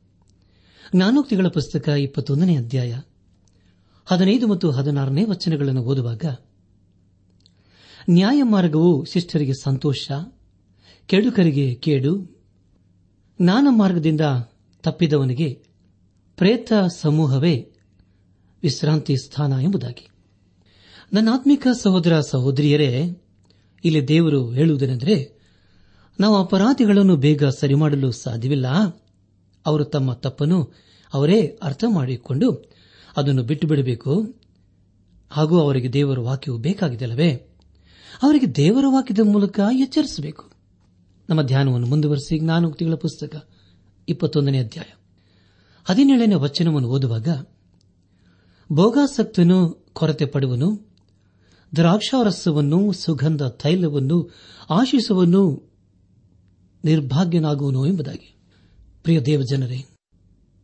[0.96, 3.00] ಜ್ಞಾನೋಕ್ತಿಗಳ ಪುಸ್ತಕ ಇಪ್ಪತ್ತೊಂದನೇ ಅಧ್ಯಾಯ
[4.06, 6.26] ಹದಿನೈದು ಮತ್ತು ಹದಿನಾರನೇ ವಚನಗಳನ್ನು ಓದುವಾಗ
[8.10, 10.12] ನ್ಯಾಯ ಮಾರ್ಗವು ಶಿಷ್ಟರಿಗೆ ಸಂತೋಷ,
[11.08, 12.41] ಕೆಡುಕರಿಗೆ ಕೇಡು,
[13.41, 14.22] ಜ್ಞಾನ ಮಾರ್ಗದಿಂದ
[14.84, 15.63] ತಪ್ಪಿದವನಿಗೆ
[16.38, 17.72] ಪ್ರೇತ ಸಮೂಹವೇ
[18.63, 20.10] ವಿಶ್ರಾಂತಿ ಸ್ಥಾನ ಎಂಬುದಾಗಿ.
[21.13, 23.24] ನನ್ನ ಆತ್ಮಿಕ ಸಹೋದರ ಸಹೋದರಿಯರೇ,
[23.84, 25.35] ಇಲ್ಲಿ ದೇವರು ಹೇಳುವುದೇನೆಂದರೆ
[26.19, 28.67] ನಾವು ಅಪರಾಧಿಗಳನ್ನು ಬೇಗ ಸರಿ ಮಾಡಲು ಸಾಧ್ಯವಿಲ್ಲ.
[29.65, 30.73] ಅವರು ತಮ್ಮ ತಪ್ಪನ್ನು
[31.13, 32.71] ಅವರೇ ಅರ್ಥ ಮಾಡಿಕೊಂಡು
[33.17, 34.36] ಅದನ್ನು ಬಿಟ್ಟು ಬಿಡಬೇಕು
[35.30, 37.34] ಹಾಗೂ ಅವರಿಗೆ ದೇವರ ವಾಕ್ಯವು ಬೇಕಾಗಿದೆಲ್ಲವೇ?
[38.23, 40.51] ಅವರಿಗೆ ದೇವರ ವಾಕ್ಯದ ಮೂಲಕ ಎಚ್ಚರಿಸಬೇಕು.
[41.30, 43.47] ನಮ್ಮ ಧ್ಯಾನವನ್ನು ಮುಂದುವರೆಸಿ ಜ್ಞಾನೋಕ್ತಿಗಳ ಪುಸ್ತಕ
[44.10, 44.93] ಇಪ್ಪತ್ತೊಂದನೇ ಅಧ್ಯಾಯ.
[45.86, 47.28] ಹದಿನೇಳನೇ ವಚನವನ್ನು ಓದುವಾಗ,
[48.71, 50.93] ಭೋಗಾಸಕ್ತನು ಕೊರತೆ ಪಡುವನು,
[51.75, 54.30] ದ್ರಾಕ್ಷಾರಸವನ್ನು, ಸುಗಂಧ ತೈಲವನ್ನು
[54.69, 55.75] ಆಶಿಸುವನು
[56.86, 58.36] ನಿರ್ಭಾಗ್ಯನಾಗುವನು ಎಂಬುದಾಗಿ.
[59.04, 59.86] ಪ್ರಿಯ ದೇವಜನರೇ,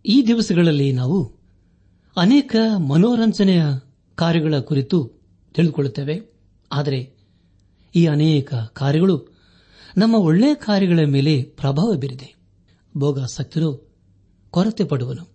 [0.06, 1.42] ಈ ದಿವಸಗಳಲ್ಲಿ ನಾವು
[2.18, 3.64] ಅನೇಕ ಮನೋರಂಜನೆಯ
[4.16, 5.12] ಕಾರ್ಯಗಳ ಕುರಿತು
[5.54, 6.34] ತಿಳಿದುಕೊಳ್ಳುತ್ತೇವೆ.
[6.72, 7.14] ಆದರೆ
[7.96, 9.28] ಈ ಅನೇಕ ಕಾರ್ಯಗಳು
[9.98, 12.36] ನಮ್ಮ ಒಳ್ಳೆಯ ಕಾರ್ಯಗಳ ಮೇಲೆ ಪ್ರಭಾವ ಬೀರಿದೆ.
[12.98, 13.92] ಭೋಗಾಸಕ್ತರು
[14.52, 15.32] ಕೊರತೆ ಪಡುವನು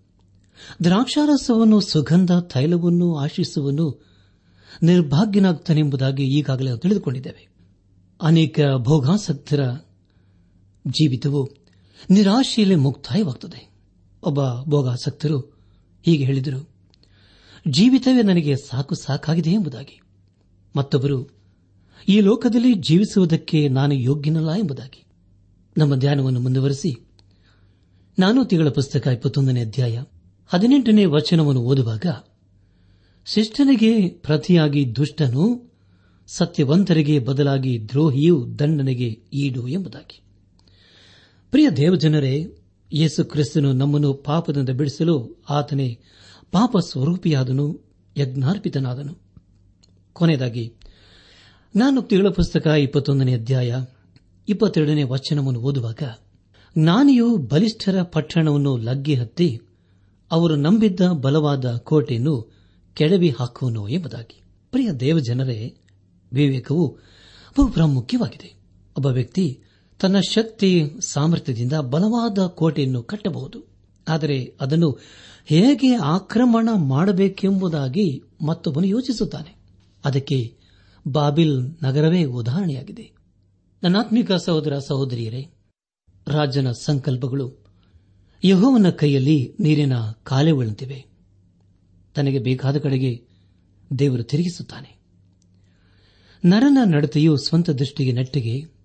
[0.85, 4.05] ದ್ರಾಕ್ಷಾರಸವನ್ನು, ಸುಗಂಧ, ತೈಲವನ್ನು ಆಶಿಸುವನು
[4.83, 7.49] ನಿರ್ಭಾಗ್ಯನಾಗ್ತಾನೆಂಬುದಾಗಿ ಈಗಾಗಲೇ ತಿಳಿದುಕೊಂಡಿದ್ದೇವೆ.
[8.23, 9.61] ಅನೇಕ ಭೋಗಾಸಕ್ತರ
[10.87, 11.49] ಜೀವಿತವು
[12.11, 13.71] ನಿರಾಶೆಯಲ್ಲಿ ಮುಕ್ತಾಯವಾಗುತ್ತದೆ
[14.23, 15.39] ಒಬ್ಬ ಭೋಗಾಸಕ್ತರು
[16.07, 16.69] ಹೀಗೆ ಹೇಳಿದರು,
[17.69, 20.01] ಜೀವಿತವೇ ನನಗೆ ಸಾಕು ಸಾಕಾಗಿದೆ ಎಂಬುದಾಗಿ.
[20.77, 21.31] ಮತ್ತೊಬ್ಬರು,
[22.09, 25.05] ಈ ಲೋಕದಲ್ಲಿ ಜೀವಿಸುವುದಕ್ಕೆ ನಾನು ಯೋಗ್ಯನಲ್ಲ ಎಂಬುದಾಗಿ.
[25.79, 27.07] ನಮ್ಮ ಧ್ಯಾನವನ್ನು ಮುಂದುವರೆಸಿ,
[28.19, 30.03] ನಾನು ತಿಂಗಳ ಪುಸ್ತಕ ಇಪ್ಪತ್ತೊಂದನೇ ಅಧ್ಯಾಯ
[30.47, 32.07] ಹದಿನೆಂಟನೇ ವಚನವನ್ನು ಓದುವಾಗ,
[33.27, 35.73] ಶಿಷ್ಟನಿಗೆ ಪ್ರತಿಯಾಗಿ ದುಷ್ಟನು
[36.27, 40.26] ಸತ್ಯವಂತರಿಗೆ ಬದಲಾಗಿ ದ್ರೋಹಿಯು ದಂಡನೆಗೆ ಈಡು ಎಂಬುದಾಗಿ.
[41.51, 42.47] ಪ್ರಿಯ ದೇವಜನರೇ,
[42.93, 45.99] ಯೇಸು ಕ್ರಿಸ್ತನು ನಮ್ಮನ್ನು ಪಾಪದಿಂದ ಬಿಡಿಸಲು ಆತನೇ
[46.53, 47.81] ಪಾಪ ಸ್ವರೂಪಿಯಾದನು
[48.17, 49.19] ಯಜ್ಞಾರ್ಪಿತನಾದನು.
[50.13, 50.73] ಕೊನೆಯದಾಗಿ,
[51.77, 53.77] ನಾನು ತಿಂಗಳ ಪುಸ್ತಕ ಇಪ್ಪತ್ತೊಂದನೇ ಅಧ್ಯಾಯ,
[54.49, 56.03] ಇಪ್ಪತ್ತೆರಡನೇ ವಚನವನ್ನು ಓದುವಾಗ,
[56.79, 59.61] ಜ್ಞಾನಿಯು ಬಲಿಷ್ಠರ ಪಟ್ಟಣವನ್ನು ಲಗ್ಗೆ ಹತ್ತಿ,
[60.31, 62.53] ಅವರು ನಂಬಿದ್ದ ಬಲವಾದ ಕೋಟೆಯನ್ನು
[62.95, 64.43] ಕೆಡವಿ ಹಾಕುವನು ಎಂಬುದಾಗಿ.
[64.71, 65.77] ಪ್ರಿಯ ದೇವಜನರೇ,
[66.33, 66.99] ವಿವೇಕವು
[67.59, 68.55] ಬಹು ಪ್ರಾಮುಖ್ಯವಾಗಿದೆ.
[68.97, 69.61] ಒಬ್ಬ ವ್ಯಕ್ತಿ
[70.01, 73.65] ತನ್ನ ಶಕ್ತಿ ಸಾಮರ್ಥ್ಯದಿಂದ ಬಲವಾದ ಕೋಟೆಯನ್ನು ಕಟ್ಟಬಹುದು.
[74.09, 74.99] ಆದರೆ ಅದನ್ನು
[75.47, 79.57] ಹೇಗೆ ಆಕ್ರಮಣ ಮಾಡಬೇಕೆಂಬುದಾಗಿ ಮತ್ತೊಬ್ಬನು ಯೋಚಿಸುತ್ತಾನೆ.
[80.05, 80.57] ಅದಕ್ಕೆ
[81.09, 83.13] ಬಾಬಿಲ್ ನಗರವೇ ಉದಾಹರಣೆಯಾಗಿದೆ.
[83.83, 85.51] ನನ್ನಾತ್ಮಿಕ ಸಹೋದರ ಸಹೋದರಿಯರೇ
[86.29, 87.67] ರಾಜನ ಸಂಕಲ್ಪಗಳು
[88.45, 89.93] ಯಹೋವನ ಕೈಯಲ್ಲಿ ನೀರಿನ
[90.25, 91.07] ಕಾಲೆಗಳಂತಿವೆ
[92.15, 93.27] ತನಗೆ ಬೇಕಾದ ಕಡೆಗೆ
[93.99, 94.99] ದೇವರು ತಿರುಗಿಸುತ್ತಾನೆ.
[96.45, 98.76] ನರನ ನಡತೆಯು ಸ್ವಂತ ದೃಷ್ಟಿಗೆ ನೆಟ್ಟಿಗೆ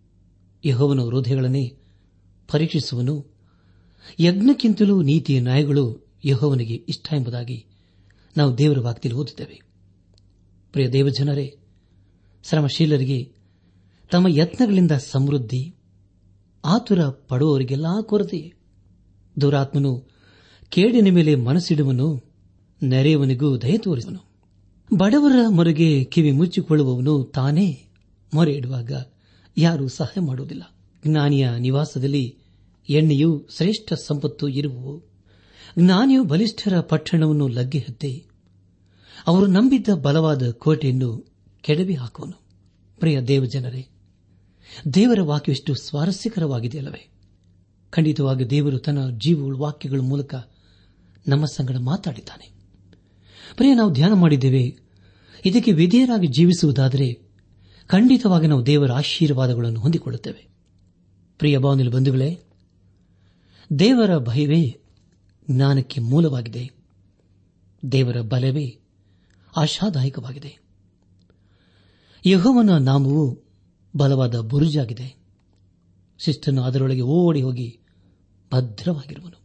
[0.65, 1.77] ಯಹೋವನ ಹೃದಯಗಳನ್ನೇ
[2.51, 3.25] ಪರೀಕ್ಷಿಸುವನು.
[4.19, 7.65] ಯಜ್ಞಕ್ಕಿಂತಲೂ ನೀತಿಯ ನ್ಯಾಯಗಳು ಯಹೋವನಿಗೆ ಇಷ್ಟ ಎಂಬುದಾಗಿ
[8.37, 9.61] ನಾವು ದೇವರ ವಾಕ್ತಿಯಲ್ಲಿ ಓದುತ್ತೇವೆ
[10.71, 11.57] ಪ್ರಿಯ ದೇವಜನರೇ,
[12.43, 13.31] ಶ್ರಮಶೀಲರಿಗೆ
[14.11, 15.75] ತಮ್ಮ ಯತ್ನಗಳಿಂದ ಸಮೃದ್ಧಿ,
[16.65, 18.53] ಆತುರ ಪಡುವವರಿಗೆಲ್ಲಾ ಕೊರತೆ.
[19.41, 20.09] ದುರಾತ್ಮನು
[20.69, 22.23] ಕೇಡಿನ ಮೇಲೆ ಮನಸ್ಸಿಡುವನು,
[22.83, 24.31] ನೆರೆಯವನಿಗೂ ದಯ ತೋರಿಸುವನು.
[24.97, 27.85] ಬಡವರ ಮೊರೆಗೆ ಕಿವಿ ಮುಚ್ಚಿಕೊಳ್ಳುವವನು ತಾನೇ
[28.33, 28.91] ಮೊರೆ ಇಡುವಾಗ
[29.57, 30.75] ಯಾರೂ ಸಹಾಯ ಮಾಡುವುದಿಲ್ಲ.
[31.07, 32.37] ಜ್ಞಾನಿಯ ನಿವಾಸದಲ್ಲಿ
[32.89, 35.11] ಎಣ್ಣೆಯು ಶ್ರೇಷ್ಠ ಸಂಪತ್ತು ಇರುವವು
[35.79, 38.25] ಜ್ಞಾನಿಯು ಬಲಿಷ್ಠರ ಪಟ್ಟಣವನ್ನು ಲಗ್ಗೆ ಹತ್ತಿ
[39.27, 42.41] ಅವರು ನಂಬಿದ್ದ ಬಲವಾದ ಕೋಟೆಯನ್ನು ಕೆಡವಿ ಹಾಕುವನು.
[42.99, 43.87] ಪ್ರಿಯ ದೇವಜನರೇ,
[44.93, 47.09] ದೇವರ ವಾಕ್ಯವೆಷ್ಟು ಸ್ವಾರಸ್ಯಕರವಾಗಿದೆಯಲ್ಲವೇ?
[47.89, 50.35] ಖಂಡಿತವಾಗಿ ದೇವರು ತನ್ನ ಜೀವಗಳ ವಾಕ್ಯಗಳ ಮೂಲಕ
[51.27, 52.51] ನಮ್ಮ ಸಂಗಡ ಮಾತಾಡಿದ್ದಾನೆ.
[53.55, 54.77] ಪ್ರಿಯ, ನಾವು ಧ್ಯಾನ ಮಾಡಿದ್ದೇವೆ.
[55.45, 57.30] ಇದಕ್ಕೆ ವಿಧೇಯರಾಗಿ ಜೀವಿಸುವುದಾದರೆ
[57.91, 60.47] ಖಂಡಿತವಾಗಿ ನಾವು ದೇವರ ಆಶೀರ್ವಾದಗಳನ್ನು ಹೊಂದಿಕೊಳ್ಳುತ್ತೇವೆ.
[61.37, 62.39] ಪ್ರಿಯ ಭಾವನೆಲು ಬಂಧುಗಳೇ,
[63.79, 64.81] ದೇವರ ಭಯವೇ
[65.51, 66.71] ಜ್ಞಾನಕ್ಕೆ ಮೂಲವಾಗಿದೆ.
[67.91, 68.79] ದೇವರ ಬಲವೇ
[69.57, 70.57] ಆಶಾದಾಯಕವಾಗಿದೆ.
[72.25, 73.43] ಯಹೋವನ ನಾಮವು
[73.97, 75.15] ಬಲವಾದ ಬುರುಜಾಗಿದೆ.
[76.19, 77.79] ಶಿಸ್ತನ್ನು ಅದರೊಳಗೆ ಓಡಿ ಹೋಗಿ
[78.53, 79.41] ಭದ್ರವಾಗಿರುವನು.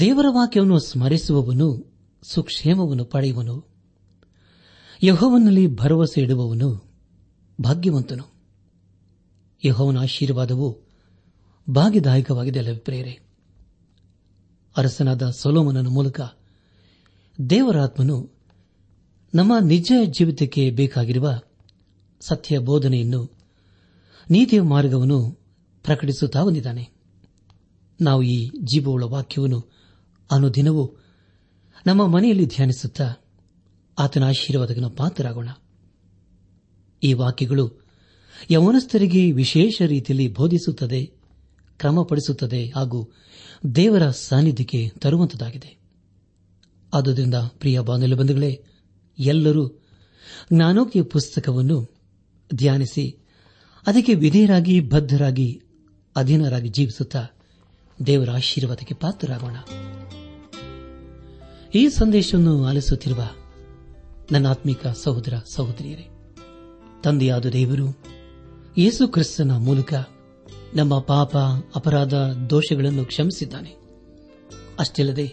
[0.00, 3.68] ದೇವರ ವಾಕ್ಯವನ್ನು ಸ್ಮರಿಸುವವನು, ಸುಕ್ಷೇಮವನ್ನು ಪಡೆಯುವನು.
[5.02, 6.93] ಯಹೋವನಲ್ಲಿ ಭರವಸೆ ಇಡುವವನು
[7.60, 8.34] ಭಾಗ್ಯವಂತನು.
[9.64, 10.80] ಯಹೋವನ ಆಶೀರ್ವಾದವು
[11.70, 13.20] ಭಾಗ್ಯದಾಯಕವಾಗಿದೆ ಅಲ್ಲವೇ ಪ್ರೇರೆ
[14.76, 16.20] ಅರಸನಾದ ಸೊಲೋಮನನ ಮೂಲಕ
[17.50, 18.30] ದೇವರಾತ್ಮನು
[19.34, 21.40] ನಮ್ಮ ನಿಜ ಜೀವಿತಕ್ಕೆ ಬೇಕಾಗಿರುವ
[22.20, 23.30] ಸತ್ಯ ಬೋಧನೆಯನ್ನು
[24.30, 25.30] ನೀತಿಯ ಮಾರ್ಗವನ್ನು
[25.84, 26.88] ಪ್ರಕಟಿಸುತ್ತಾ ಬಂದಿದ್ದಾನೆ.
[28.00, 29.72] ನಾವು ಈ ಜೀವವುಳ್ಳ ವಾಕ್ಯವನ್ನು
[30.30, 30.90] ಅನುದಿನವೂ
[31.86, 33.14] ನಮ್ಮ ಮನೆಯಲ್ಲಿ ಧ್ಯಾನಿಸುತ್ತಾ
[33.98, 35.48] ಆತನ ಆಶೀರ್ವಾದಕ್ಕೆ ಪಾತ್ರರಾಗೋಣ.
[37.04, 37.84] ಈ ವಾಕ್ಯಗಳು
[38.50, 41.10] ಯವನಸ್ಥರಿಗೆ ವಿಶೇಷ ರೀತಿಯಲ್ಲಿ ಬೋಧಿಸುತ್ತದೆ,
[41.78, 43.10] ಕ್ರಮಪಡಿಸುತ್ತದೆ ಹಾಗೂ
[43.74, 45.76] ದೇವರ ಸಾನ್ನಿಧ್ಯಕ್ಕೆ ತರುವಂತದಾಗಿದೆ
[46.94, 48.64] ಆದುದರಿಂದ ಪ್ರಿಯ ಬಾನುಲಿ ಬಂಧುಗಳೇ,
[49.18, 49.68] ಎಲ್ಲರೂ
[50.52, 51.90] ಜ್ಞಾನೋಕ್ಯ ಪುಸ್ತಕವನ್ನು
[52.54, 53.18] ಧ್ಯಾನಿಸಿ,
[53.86, 55.62] ಅದಕ್ಕೆ ವಿಧೇಯರಾಗಿ, ಬದ್ಧರಾಗಿ,
[56.16, 57.26] ಅಧೀನರಾಗಿ ಜೀವಿಸುತ್ತಾ
[58.06, 59.56] ದೇವರ ಆಶೀರ್ವಾದಕ್ಕೆ ಪಾತ್ರರಾಗೋಣ.
[61.74, 63.28] ಈ ಸಂದೇಶವನ್ನು ಆಲಿಸುತ್ತಿರುವ
[64.32, 66.13] ನನ್ನ ಆತ್ಮಿಕ ಸಹೋದರ ಸಹೋದರಿಯರೇ
[67.04, 67.98] ತಂದೆಯಾದ ದೇವರು,
[68.78, 69.94] ಯೇಸು ಕ್ರಿಸ್ತನ ಮೂಲಕ
[70.74, 71.36] ನಮ್ಮ ಪಾಪ
[71.76, 72.14] ಅಪರಾಧ
[72.50, 73.76] ದೋಷಗಳನ್ನು ಕ್ಷಮಿಸಿದ್ದಾನೆ.
[74.78, 75.32] ಅಷ್ಟಿಲ್ಲದೆ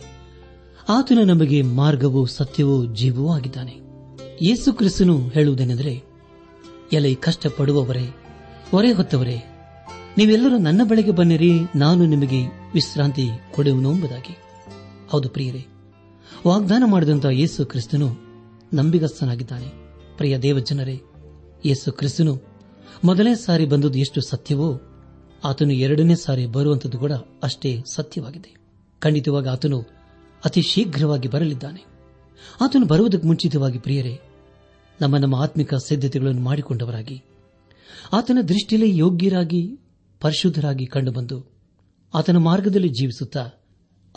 [0.90, 3.76] ಆತನು ನಮಗೆ ಮಾರ್ಗವೂ ಸತ್ಯವೂ ಜೀವವೂ ಆಗಿದ್ದಾನೆ.
[4.42, 6.04] ಯೇಸು ಕ್ರಿಸ್ತನು ಹೇಳುವುದೇನೆಂದರೆ
[6.94, 8.16] ಎಲೆ ಕಷ್ಟಪಡುವವರೇ,
[8.72, 9.44] ಹೊರೆ ಹೊತ್ತವರೇ,
[10.18, 14.38] ನೀವೆಲ್ಲರೂ ನನ್ನ ಬಳಿಗೆ ಬನ್ನಿರಿ, ನಾನು ನಿಮಗೆ ವಿಶ್ರಾಂತಿ ಕೊಡುವನು ಎಂಬುದಾಗಿ.
[15.10, 15.66] ಹೌದು ಪ್ರಿಯರೇ,
[16.48, 18.10] ವಾಗ್ದಾನ ಮಾಡಿದಂತಹ ಯೇಸು ಕ್ರಿಸ್ತನು
[18.74, 19.68] ನಂಬಿಗಸ್ತನಾಗಿದ್ದಾನೆ.
[20.18, 21.02] ಪ್ರಿಯ ದೇವಜನರೇ
[21.66, 22.42] ಯೇಸು ಕ್ರಿಸ್ತನು
[23.04, 24.82] ಮೊದಲನೇ ಸಾರಿ ಬಂದದ್ದು ಎಷ್ಟು ಸತ್ಯವೋ,
[25.44, 27.12] ಆತನು ಎರಡನೇ ಸಾರಿ ಬರುವಂತದ್ದು ಕೂಡ
[27.44, 28.56] ಅಷ್ಟೇ ಸತ್ಯವಾಗಿದೆ.
[29.00, 29.82] ಖಂಡಿತವಾಗಿ ಆತನು
[30.46, 31.86] ಅತಿ ಶೀಘ್ರವಾಗಿ ಬರಲಿದ್ದಾನೆ.
[32.62, 34.20] ಆತನು ಬರುವುದಕ್ಕೆ ಮುಂಚಿತವಾಗಿ ಪ್ರಿಯರೇ,
[35.02, 37.24] ನಮ್ಮ ನಮ್ಮ ಆತ್ಮಿಕ ಸಿದ್ಧತೆಗಳನ್ನು ಮಾಡಿಕೊಂಡವರಾಗಿ,
[38.14, 39.80] ಆತನ ದೃಷ್ಟಿಯಲ್ಲಿ ಯೋಗ್ಯರಾಗಿ,
[40.20, 41.52] ಪರಿಶುದ್ಧರಾಗಿ ಕಂಡುಬಂದು,
[42.14, 43.50] ಆತನ ಮಾರ್ಗದಲ್ಲಿ ಜೀವಿಸುತ್ತಾ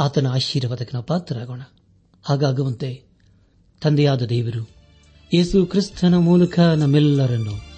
[0.00, 1.60] ಆತನ ಆಶೀರ್ವಾದಕ್ಕೆ ನಾವು ಪಾತ್ರರಾಗೋಣ.
[2.22, 3.04] ಹಾಗಾಗುವಂತೆ
[3.80, 4.73] ತಂದೆಯಾದ ದೇವರು
[5.34, 7.74] ಯೇಸು ಕ್ರಿಸ್ತನ ಮೂಲಕ ನಮ್ಮೆಲ್ಲರನ್ನು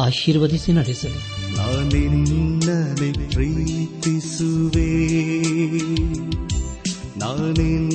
[0.00, 1.56] ಆಶೀರ್ವದಿಸಿ ನಡೆಸಲಿ.
[1.56, 5.06] ನಾನಿನ್ನನೆ ಪ್ರೀತಿಸುವೆ.
[7.18, 7.91] ನಾನಿನ್ನನೆ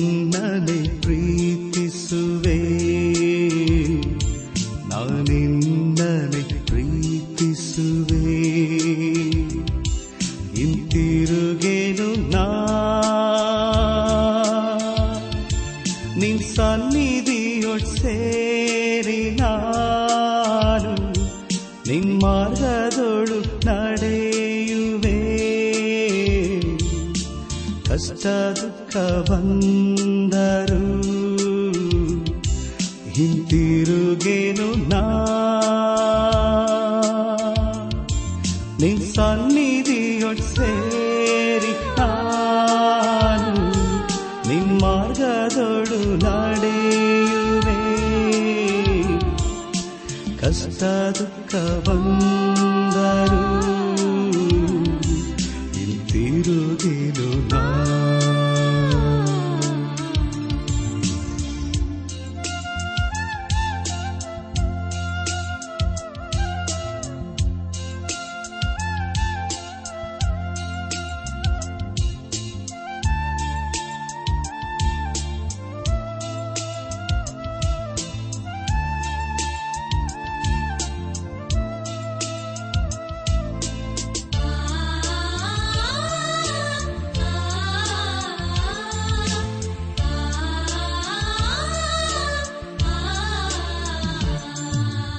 [51.50, 52.37] Cả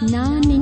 [0.02, 0.59] ನಾನಿನ್ನನೆ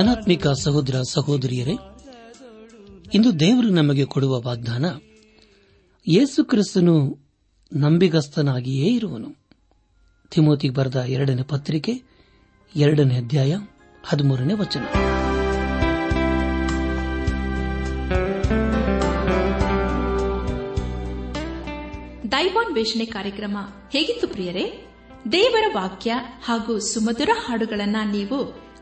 [0.00, 1.72] ನನಾತ್ಮಿಕ ಸಹೋದರ ಸಹೋದರಿಯರೇ,
[3.14, 4.84] ಇಂದು ದೇವರು ನಮಗೆ ಕೊಡುವ ವಾಗ್ದಾನ,
[6.08, 7.18] ಯೇಸು ಕ್ರಿಸ್ತನು
[7.72, 9.36] ನಂಬಿಗಸ್ತನಾಗಿಯೇ ಇರುವನು.
[10.30, 11.92] ತಿಮೋತಿ ಬರೆದ ಎರಡನೇ ಪತ್ರಿಕೆ,
[12.76, 13.56] ಎರಡನೇ ಅಧ್ಯಾಯ,
[14.04, 14.84] ಹದಿಮೂರನೇ ವಚನ.
[22.32, 23.56] ದೈವಾನ್ವೇಷಣೆ ಕಾರ್ಯಕ್ರಮ
[23.90, 24.86] ಹೇಗಿತ್ತು ಪ್ರಿಯರೇ?
[25.32, 28.69] ದೇವರ ವಾಕ್ಯ ಹಾಗೂ ಸುಮಧುರ ಹಾಡುಗಳನ್ನು ನೀವು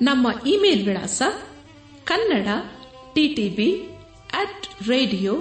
[0.00, 1.22] ನಮ್ಮ ಇಮೇಲ್ ವಿಳಾಸ
[2.04, 2.48] Kannada
[3.14, 3.70] TTB
[4.32, 5.32] at radio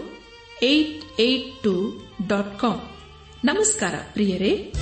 [0.63, 1.74] eight eight two
[2.28, 2.78] dot com
[3.46, 4.74] ನಮಸ್ಕಾರ ಪ್ರಿಯರೇ.